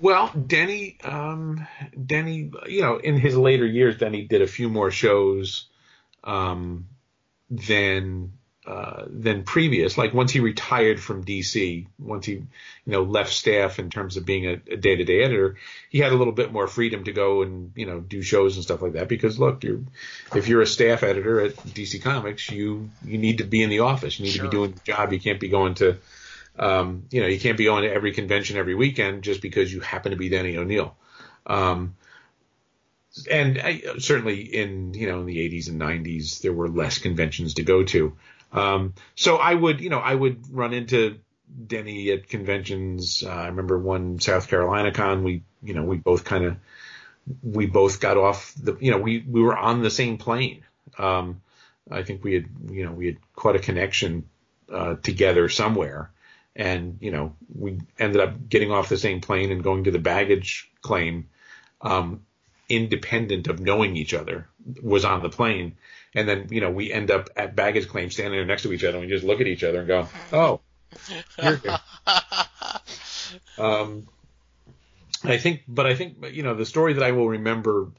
[0.00, 1.66] Well, Denny, um,
[2.06, 5.66] Denny, you know, in his later years, Denny did a few more shows,
[6.22, 6.86] um,
[7.50, 8.32] than
[8.68, 9.96] uh, than previous.
[9.96, 12.46] Like once he retired from DC, once he you
[12.84, 15.56] know left staff in terms of being a day to day editor,
[15.88, 18.64] he had a little bit more freedom to go and you know do shows and
[18.64, 19.08] stuff like that.
[19.08, 19.80] Because look, you're
[20.34, 23.80] if you're a staff editor at DC Comics, you you need to be in the
[23.80, 24.18] office.
[24.18, 24.44] You need sure.
[24.44, 25.14] to be doing the job.
[25.14, 25.96] You can't be going to
[26.58, 29.80] um, you know you can't be going to every convention every weekend just because you
[29.80, 30.94] happen to be Denny O'Neil.
[31.46, 31.94] Um,
[33.26, 37.54] and I, certainly in you know in the 80s and 90s there were less conventions
[37.54, 38.16] to go to
[38.52, 41.18] um, so I would, you know, I would run into
[41.66, 43.22] Denny at conventions.
[43.24, 45.22] Uh, I remember one South Carolina con.
[45.22, 46.56] We, you know, we both kind of,
[47.42, 50.64] we both got off the, you know, we we were on the same plane.
[50.96, 51.42] Um,
[51.90, 54.28] I think we had, you know, we had quite a connection
[54.72, 56.10] uh, together somewhere,
[56.56, 59.98] and you know, we ended up getting off the same plane and going to the
[59.98, 61.28] baggage claim,
[61.82, 62.22] um,
[62.68, 64.48] independent of knowing each other,
[64.82, 65.76] was on the plane
[66.14, 68.84] and then you know we end up at baggage claim standing there next to each
[68.84, 70.60] other and we just look at each other and go, oh,
[71.42, 71.78] you're here.
[73.58, 74.08] um,
[75.24, 77.90] I think, but I think you know the story that I will remember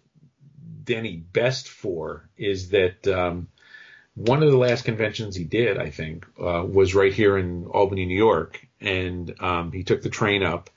[0.84, 3.48] Denny best for is that um,
[4.16, 8.06] one of the last conventions he did, I think, uh, was right here in Albany,
[8.06, 10.70] New York, and um, he took the train up.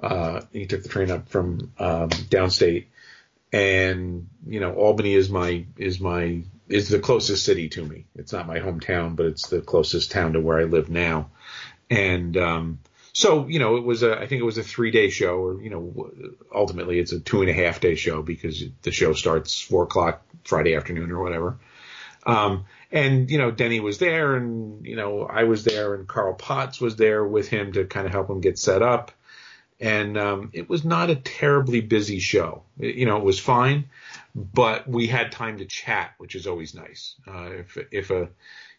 [0.00, 2.86] Uh, he took the train up from um, downstate,
[3.56, 8.04] and you know Albany is my is my is the closest city to me.
[8.14, 11.30] It's not my hometown, but it's the closest town to where I live now.
[11.88, 12.80] And um,
[13.12, 15.62] so, you know, it was a, I think it was a three day show, or
[15.62, 16.10] you know,
[16.54, 20.22] ultimately it's a two and a half day show because the show starts four o'clock
[20.44, 21.58] Friday afternoon or whatever.
[22.26, 26.34] Um, and you know, Denny was there, and you know, I was there, and Carl
[26.34, 29.12] Potts was there with him to kind of help him get set up.
[29.78, 32.62] And um, it was not a terribly busy show.
[32.78, 33.90] It, you know, it was fine
[34.36, 37.14] but we had time to chat, which is always nice.
[37.26, 38.28] Uh, if if a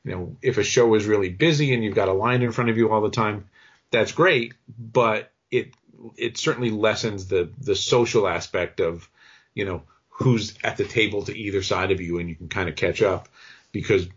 [0.03, 2.69] you know if a show is really busy and you've got a line in front
[2.69, 3.49] of you all the time,
[3.89, 5.73] that's great, but it
[6.15, 9.09] it certainly lessens the the social aspect of
[9.55, 12.69] you know who's at the table to either side of you and you can kind
[12.69, 13.27] of catch up
[13.81, 14.07] because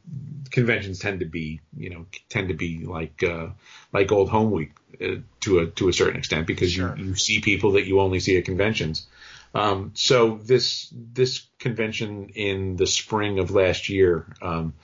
[0.50, 3.48] conventions tend to be you know tend to be like uh,
[3.92, 6.96] like old home week uh, to a to a certain extent because sure.
[6.96, 9.06] you you see people that you only see at conventions
[9.54, 14.74] um, so this this convention in the spring of last year, um,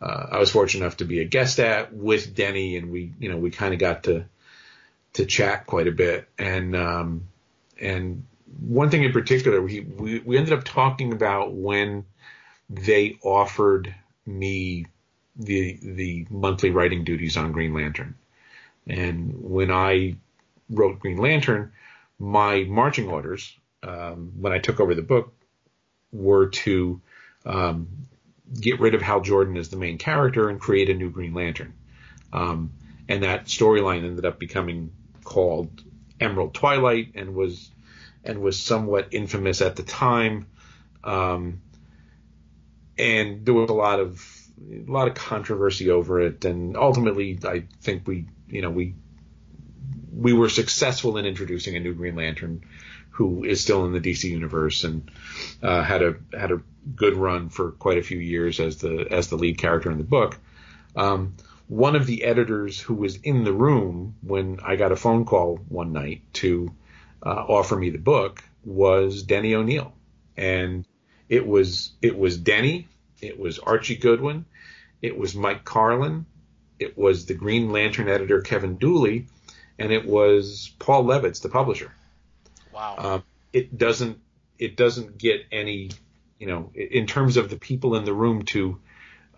[0.00, 3.30] uh, I was fortunate enough to be a guest at with Denny, and we you
[3.30, 4.24] know we kind of got to
[5.14, 7.28] to chat quite a bit, and um,
[7.80, 8.24] and
[8.58, 12.04] one thing in particular, we, we we ended up talking about when
[12.68, 13.94] they offered
[14.38, 14.86] me
[15.36, 18.14] the the monthly writing duties on Green Lantern,
[18.86, 20.16] and when I
[20.68, 21.72] wrote Green Lantern,
[22.18, 25.32] my marching orders um, when I took over the book
[26.12, 27.00] were to
[27.46, 27.88] um,
[28.58, 31.74] get rid of Hal Jordan as the main character and create a new Green Lantern.
[32.32, 32.72] Um,
[33.08, 34.92] and that storyline ended up becoming
[35.24, 35.82] called
[36.20, 37.70] Emerald Twilight and was
[38.22, 40.46] and was somewhat infamous at the time.
[41.02, 41.62] Um,
[43.00, 44.24] and there was a lot of
[44.70, 48.94] a lot of controversy over it, and ultimately, I think we you know we
[50.12, 52.62] we were successful in introducing a new Green Lantern
[53.10, 55.10] who is still in the DC universe and
[55.62, 56.60] uh, had a had a
[56.94, 60.04] good run for quite a few years as the as the lead character in the
[60.04, 60.38] book.
[60.94, 61.34] Um,
[61.68, 65.56] one of the editors who was in the room when I got a phone call
[65.68, 66.74] one night to
[67.24, 69.92] uh, offer me the book was Denny O'Neil,
[70.36, 70.84] and
[71.28, 72.88] it was it was Denny,
[73.22, 74.44] it was Archie Goodwin,
[75.02, 76.26] it was Mike Carlin,
[76.78, 79.26] it was the Green Lantern editor Kevin Dooley,
[79.78, 81.92] and it was Paul Levitz, the publisher.
[82.72, 82.94] Wow.
[82.98, 84.18] Um, it doesn't
[84.58, 85.90] it doesn't get any
[86.38, 88.78] you know in terms of the people in the room to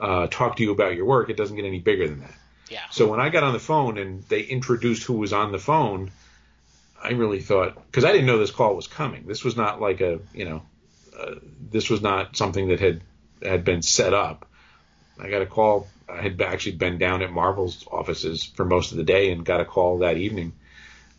[0.00, 1.30] uh, talk to you about your work.
[1.30, 2.34] It doesn't get any bigger than that.
[2.70, 2.80] Yeah.
[2.90, 6.10] So when I got on the phone and they introduced who was on the phone,
[7.02, 9.26] I really thought because I didn't know this call was coming.
[9.26, 10.62] This was not like a you know
[11.18, 11.34] uh,
[11.70, 13.02] this was not something that had
[13.44, 14.46] had been set up.
[15.20, 15.88] I got a call.
[16.08, 19.60] I had actually been down at Marvel's offices for most of the day and got
[19.60, 20.52] a call that evening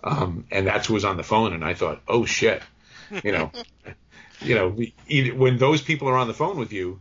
[0.04, 1.54] um, and that's who was on the phone.
[1.54, 2.62] And I thought, oh shit,
[3.24, 3.52] you know,
[4.42, 4.94] you know, we,
[5.32, 7.00] when those people are on the phone with you,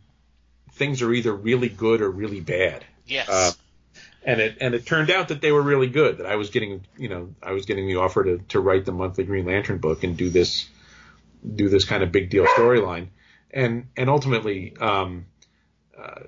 [0.72, 2.84] things are either really good or really bad.
[3.06, 3.28] Yes.
[3.28, 3.52] Uh,
[4.24, 6.18] and it and it turned out that they were really good.
[6.18, 8.92] That I was getting, you know, I was getting the offer to to write the
[8.92, 10.68] monthly Green Lantern book and do this
[11.56, 13.08] do this kind of big deal storyline.
[13.52, 15.26] And and ultimately, um,
[15.98, 16.22] uh,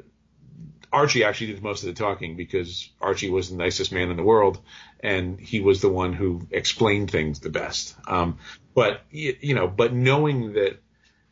[0.94, 4.22] Archie actually did most of the talking because Archie was the nicest man in the
[4.22, 4.60] world,
[5.00, 7.96] and he was the one who explained things the best.
[8.06, 8.38] Um,
[8.74, 10.80] but you know, but knowing that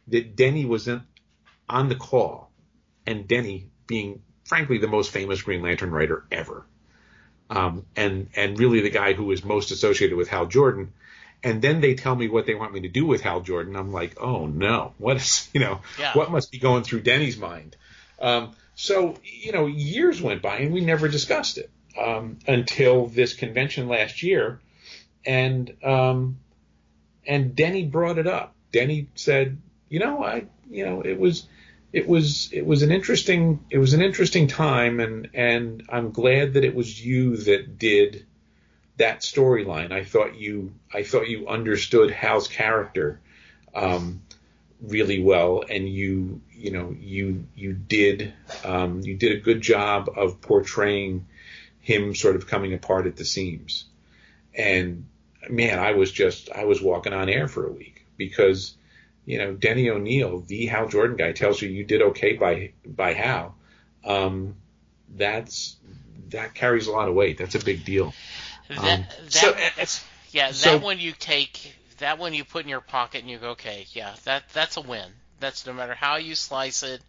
[0.09, 1.03] that Denny was in,
[1.69, 2.51] on the call,
[3.07, 6.67] and Denny being frankly the most famous Green Lantern writer ever,
[7.49, 10.93] um, and and really the guy who is most associated with Hal Jordan.
[11.45, 13.75] And then they tell me what they want me to do with Hal Jordan.
[13.77, 16.13] I'm like, oh no, what is you know Yeah.
[16.15, 17.77] what must be going through Denny's mind?
[18.21, 21.71] Um, so you know, years went by and we never discussed it
[22.01, 24.61] um, until this convention last year,
[25.27, 26.39] and um,
[27.27, 28.55] and Denny brought it up.
[28.73, 31.47] Denny said, you know, I you know it was
[31.93, 36.55] it was it was an interesting it was an interesting time and and I'm glad
[36.55, 38.25] that it was you that did
[39.03, 39.91] that storyline.
[39.91, 43.21] I thought you I thought you understood Hal's character
[43.75, 44.23] um,
[44.81, 48.33] really well and you you know you you did
[48.65, 51.27] um, you did a good job of portraying
[51.81, 53.87] him sort of coming apart at the seams.
[54.55, 55.09] And
[55.51, 58.77] man, I was just I was walking on air for a week because
[59.27, 63.15] you know Denny O'Neil, the Hal Jordan guy, tells you you did okay by by
[63.15, 63.57] Hal.
[64.05, 64.55] Um,
[65.13, 65.77] that's
[66.29, 67.37] that carries a lot of weight.
[67.37, 68.13] That's a big deal.
[68.69, 69.57] That, Um, that, so
[70.31, 73.39] yeah, that so- one you take, that one you put in your pocket and you
[73.39, 75.11] go, okay, yeah, that that's a win.
[75.41, 77.03] That's no matter how you slice it.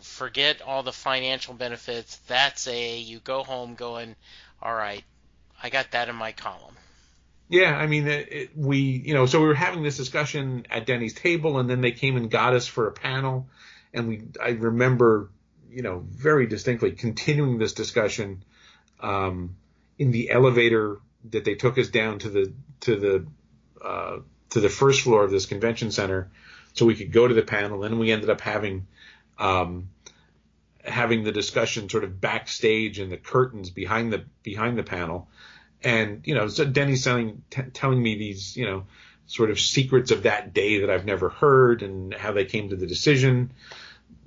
[0.00, 2.16] Forget all the financial benefits.
[2.28, 4.14] That's a you go home going,
[4.62, 5.02] all right,
[5.62, 6.76] I got that in my column.
[7.48, 10.86] Yeah, I mean, it, it, we, you know, so we were having this discussion at
[10.86, 13.46] Denny's table, and then they came and got us for a panel,
[13.92, 15.28] and we, I remember,
[15.70, 18.42] you know, very distinctly continuing this discussion,
[19.00, 19.56] um,
[19.98, 20.98] in the elevator
[21.30, 23.26] that they took us down to the to the
[23.84, 24.18] uh,
[24.50, 26.30] to the first floor of this convention center,
[26.72, 27.84] so we could go to the panel.
[27.84, 28.86] And we ended up having,
[29.38, 29.88] um,
[30.84, 35.28] having the discussion sort of backstage in the curtains behind the behind the panel
[35.84, 38.84] and you know, so Denny's telling t- telling me these, you know,
[39.26, 42.76] sort of secrets of that day that I've never heard, and how they came to
[42.76, 43.52] the decision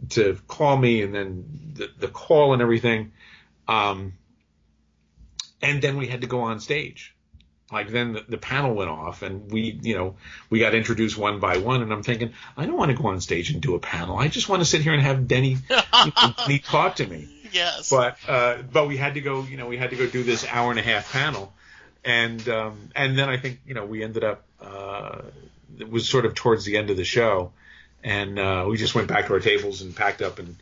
[0.10, 3.12] to call me, and then the, the call and everything.
[3.68, 4.14] Um,
[5.66, 7.14] and then we had to go on stage.
[7.72, 10.16] Like then the, the panel went off, and we, you know,
[10.50, 13.20] we got introduced one by one, and I'm thinking, I don't want to go on
[13.22, 14.18] stage and do a panel.
[14.18, 17.28] I just want to sit here and have Denny, you know, Denny talk to me
[17.56, 17.90] yes.
[17.90, 20.46] but uh, but we had to go you know we had to go do this
[20.48, 21.54] hour and a half panel
[22.04, 25.22] and um, and then I think you know we ended up uh,
[25.80, 27.52] it was sort of towards the end of the show
[28.04, 30.56] and uh, we just went back to our tables and packed up and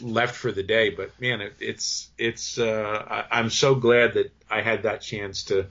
[0.00, 4.32] left for the day but man it, it's it's uh, I, I'm so glad that
[4.52, 5.66] I had that chance to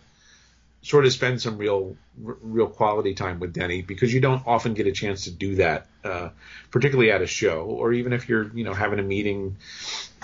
[0.81, 4.87] sort of spend some real real quality time with Denny because you don't often get
[4.87, 6.29] a chance to do that uh,
[6.71, 9.57] particularly at a show or even if you're you know having a meeting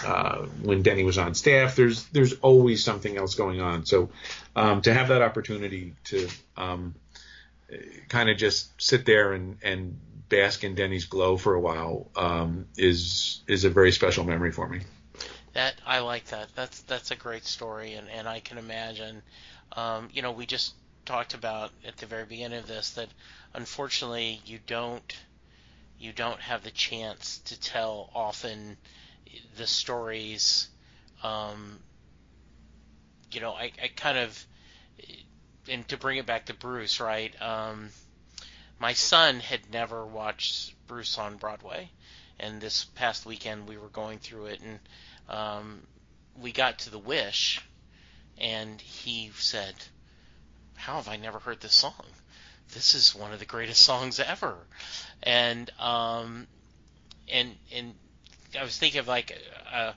[0.04, 1.76] uh, when Denny was on staff.
[1.76, 3.86] There's there's always something else going on.
[3.86, 4.10] So
[4.56, 6.96] um, to have that opportunity to um,
[8.10, 10.00] kind of just sit there and, and
[10.30, 14.68] bask in Denny's glow for a while um, is is a very special memory for
[14.68, 14.82] me.
[15.58, 16.50] That I like that.
[16.54, 19.24] That's that's a great story, and and I can imagine.
[19.72, 23.10] Um, you know, we just talked about at the very beginning of this that
[23.56, 25.18] unfortunately you don't
[25.98, 28.78] you don't have the chance to tell often
[29.56, 30.70] the stories.
[31.24, 31.80] Um,
[33.32, 34.46] you know, I, I kind of
[35.68, 37.34] and to bring it back to Bruce, right?
[37.42, 37.90] Um,
[38.78, 41.90] my son had never watched Bruce on Broadway,
[42.40, 44.80] and this past weekend we were going through it, and
[45.30, 45.82] um,
[46.42, 47.62] we got to the Wish,
[48.38, 49.76] and he said,
[50.76, 52.06] "How have I never heard this song?
[52.74, 54.56] This is one of the greatest songs ever."
[55.24, 56.48] And um,
[57.32, 57.94] and and
[58.58, 59.38] I was thinking of like
[59.72, 59.94] uh,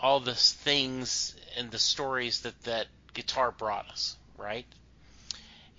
[0.00, 4.66] all the things and the stories that that guitar brought us, right?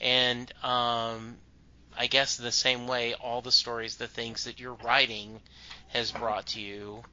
[0.01, 1.37] And um,
[1.97, 5.41] I guess the same way, all the stories, the things that you're writing
[5.89, 7.03] has brought to you,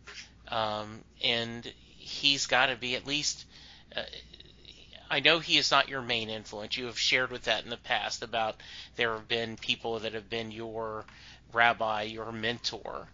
[0.49, 1.65] um, and
[1.97, 3.45] he's got to be at least.
[3.95, 4.03] Uh,
[5.09, 6.77] I know he is not your main influence.
[6.77, 8.57] You have shared with that in the past about
[8.97, 11.05] there have been people that have been your
[11.53, 13.07] rabbi, your mentor,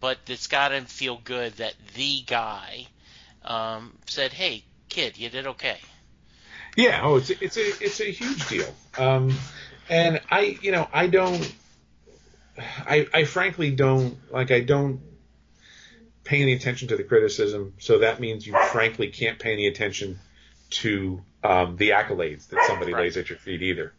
[0.00, 2.86] but it's got to feel good that the guy
[3.44, 5.78] um, said, "Hey, kid, you did okay."
[6.76, 8.74] Yeah, oh, it's it's a it's a huge deal.
[8.98, 9.34] Um,
[9.88, 11.52] and I, you know, I don't,
[12.58, 14.50] I, I frankly don't like.
[14.50, 15.00] I don't
[16.24, 17.74] pay any attention to the criticism.
[17.78, 20.18] So that means you frankly can't pay any attention
[20.70, 23.04] to um, the accolades that somebody Right.
[23.04, 23.92] lays at your feet either.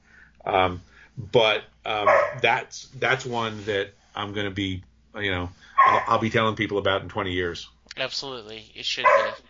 [0.45, 0.81] Um,
[1.17, 2.07] but um,
[2.41, 4.83] that's that's one that I'm going to be,
[5.15, 5.49] you know,
[5.85, 7.67] I'll, I'll be telling people about in 20 years.
[7.97, 9.43] Absolutely, it should be.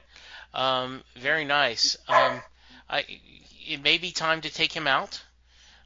[0.53, 1.97] Um, very nice.
[2.07, 2.41] Um,
[2.89, 3.05] I,
[3.67, 5.21] it may be time to take him out.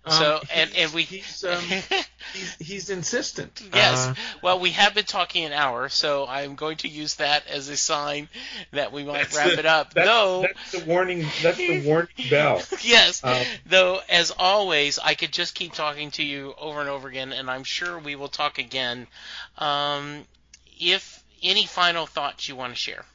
[0.08, 1.64] So Um, and he's- and we he's, um,
[2.34, 3.62] he's, he's insistent.
[3.74, 4.08] Yes.
[4.08, 7.70] Uh, well, we have been talking an hour, so I'm going to use that as
[7.70, 8.30] a sign
[8.72, 9.94] that we might that's wrap the- it up.
[9.96, 11.26] That's, Though, that's the warning.
[11.42, 12.62] That's the warning bell.
[12.82, 13.24] yes.
[13.24, 17.34] Um, Though, as always, I could just keep talking to you over and over again,
[17.34, 19.08] and I'm sure we will talk again.
[19.58, 20.26] Um,
[20.80, 23.06] if any final thoughts you want to share.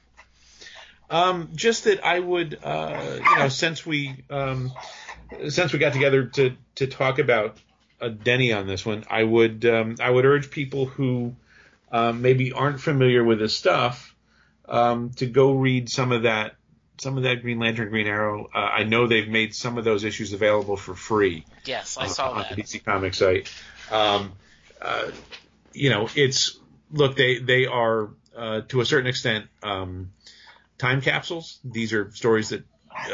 [1.09, 4.70] Um, just that I would, uh, you know, since we um,
[5.49, 7.59] since we got together to to talk about
[8.01, 11.35] uh, Denny on this one, I would um, I would urge people who
[11.93, 14.14] um, maybe aren't familiar with his stuff
[14.68, 16.57] um, to go read some of that
[16.99, 18.49] some of that Green Lantern, Green Arrow.
[18.55, 22.31] Uh, I know they've made some of those issues available for free Yes, I saw
[22.31, 22.57] on that.
[22.57, 23.53] the DC Comics site.
[23.91, 24.33] Um,
[24.81, 25.11] uh,
[25.72, 26.59] you know, it's
[26.93, 30.12] look they they are uh, to a certain extent um,
[30.78, 31.59] time capsules.
[31.64, 32.64] These are stories that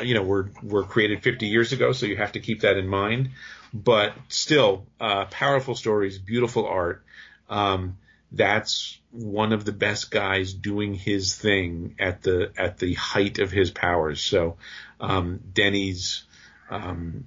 [0.03, 2.89] you know were were created 50 years ago, so you have to keep that in
[2.89, 3.31] mind.
[3.73, 7.05] But still, uh, powerful stories, beautiful art.
[7.49, 7.99] Um,
[8.33, 13.51] that's one of the best guys doing his thing at the at the height of
[13.51, 14.21] his powers.
[14.21, 14.57] So
[15.01, 16.25] um, Denny's
[16.71, 17.27] um,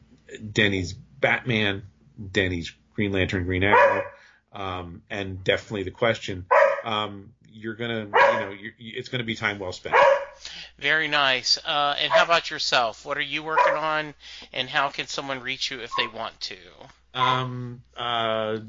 [0.52, 1.84] Denny's Batman,
[2.32, 4.04] Denny's Green Lantern, Green Arrow,
[4.54, 6.46] um, and definitely the question.
[6.84, 9.96] Um, you're gonna, you know, you're, it's gonna be time well spent.
[10.80, 11.58] Very nice.
[11.66, 13.06] Uh, and how about yourself?
[13.06, 14.14] What are you working on,
[14.54, 16.58] and how can someone reach you if they want to?
[17.14, 18.60] Um, uh,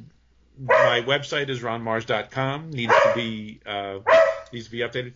[0.59, 2.71] my website is ronmarz.com.
[2.71, 3.99] Needs to be uh,
[4.53, 5.15] needs to be updated.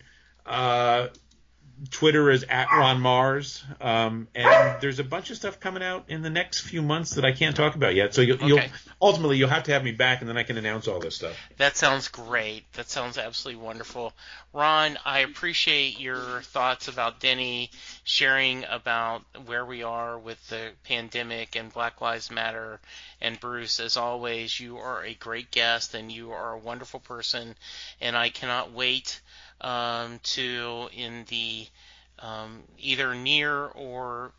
[1.91, 6.21] Twitter is at Ron Marz, um, and there's a bunch of stuff coming out in
[6.21, 8.13] the next few months that I can't talk about yet.
[8.13, 8.61] So you'll, you'll
[9.01, 11.35] ultimately you'll have to have me back, and then I can announce all this stuff.
[11.57, 12.71] That sounds great.
[12.73, 14.13] That sounds absolutely wonderful.
[14.53, 17.71] Ron, I appreciate your thoughts about Denny,
[18.05, 22.79] sharing about where we are with the pandemic and Black Lives Matter.
[23.19, 27.55] And Bruce, as always, you are a great guest and you are a wonderful person.
[27.99, 29.19] And I cannot wait
[29.61, 31.67] um, to, in the
[32.19, 34.31] um, either near or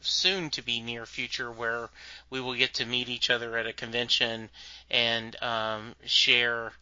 [0.00, 1.88] soon to be near future where
[2.30, 4.48] we will get to meet each other at a convention
[4.90, 6.72] and um, share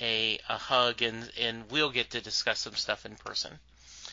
[0.00, 3.52] a, a hug and, and we'll get to discuss some stuff in person.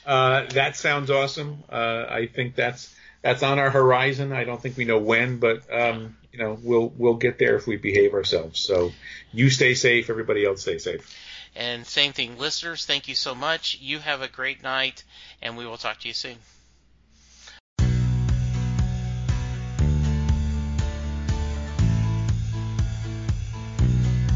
[0.06, 1.64] Uh, that sounds awesome.
[1.70, 4.32] Uh, I think that's that's on our horizon.
[4.32, 7.68] I don't think we know when, but um, you know we'll we'll get there if
[7.68, 8.60] we behave ourselves.
[8.60, 8.92] So
[9.34, 10.10] you stay safe.
[10.10, 11.16] Everybody else stay safe.
[11.60, 13.80] And same thing, listeners, thank you so much.
[13.82, 15.04] You have a great night
[15.42, 16.38] and we will talk to you soon.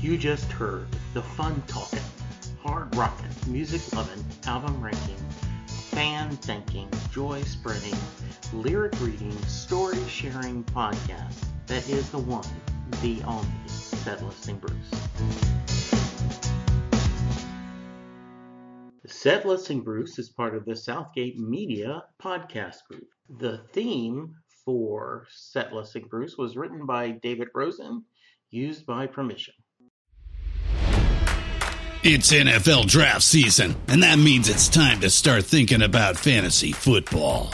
[0.01, 2.03] You just heard the fun talking,
[2.61, 5.15] hard rocking, music loving, album ranking,
[5.67, 7.95] fan thinking, joy spreading,
[8.51, 12.43] lyric reading, story sharing podcast that is the one,
[13.01, 15.62] the only, Set Listening Bruce.
[19.05, 23.09] Set Listening Bruce is part of the Southgate Media podcast group.
[23.37, 24.33] The theme
[24.63, 28.05] for Set Listening Bruce was written by David Rosen,
[28.49, 29.55] used by permission.
[32.01, 37.53] It's NFL draft season, and that means it's time to start thinking about fantasy football.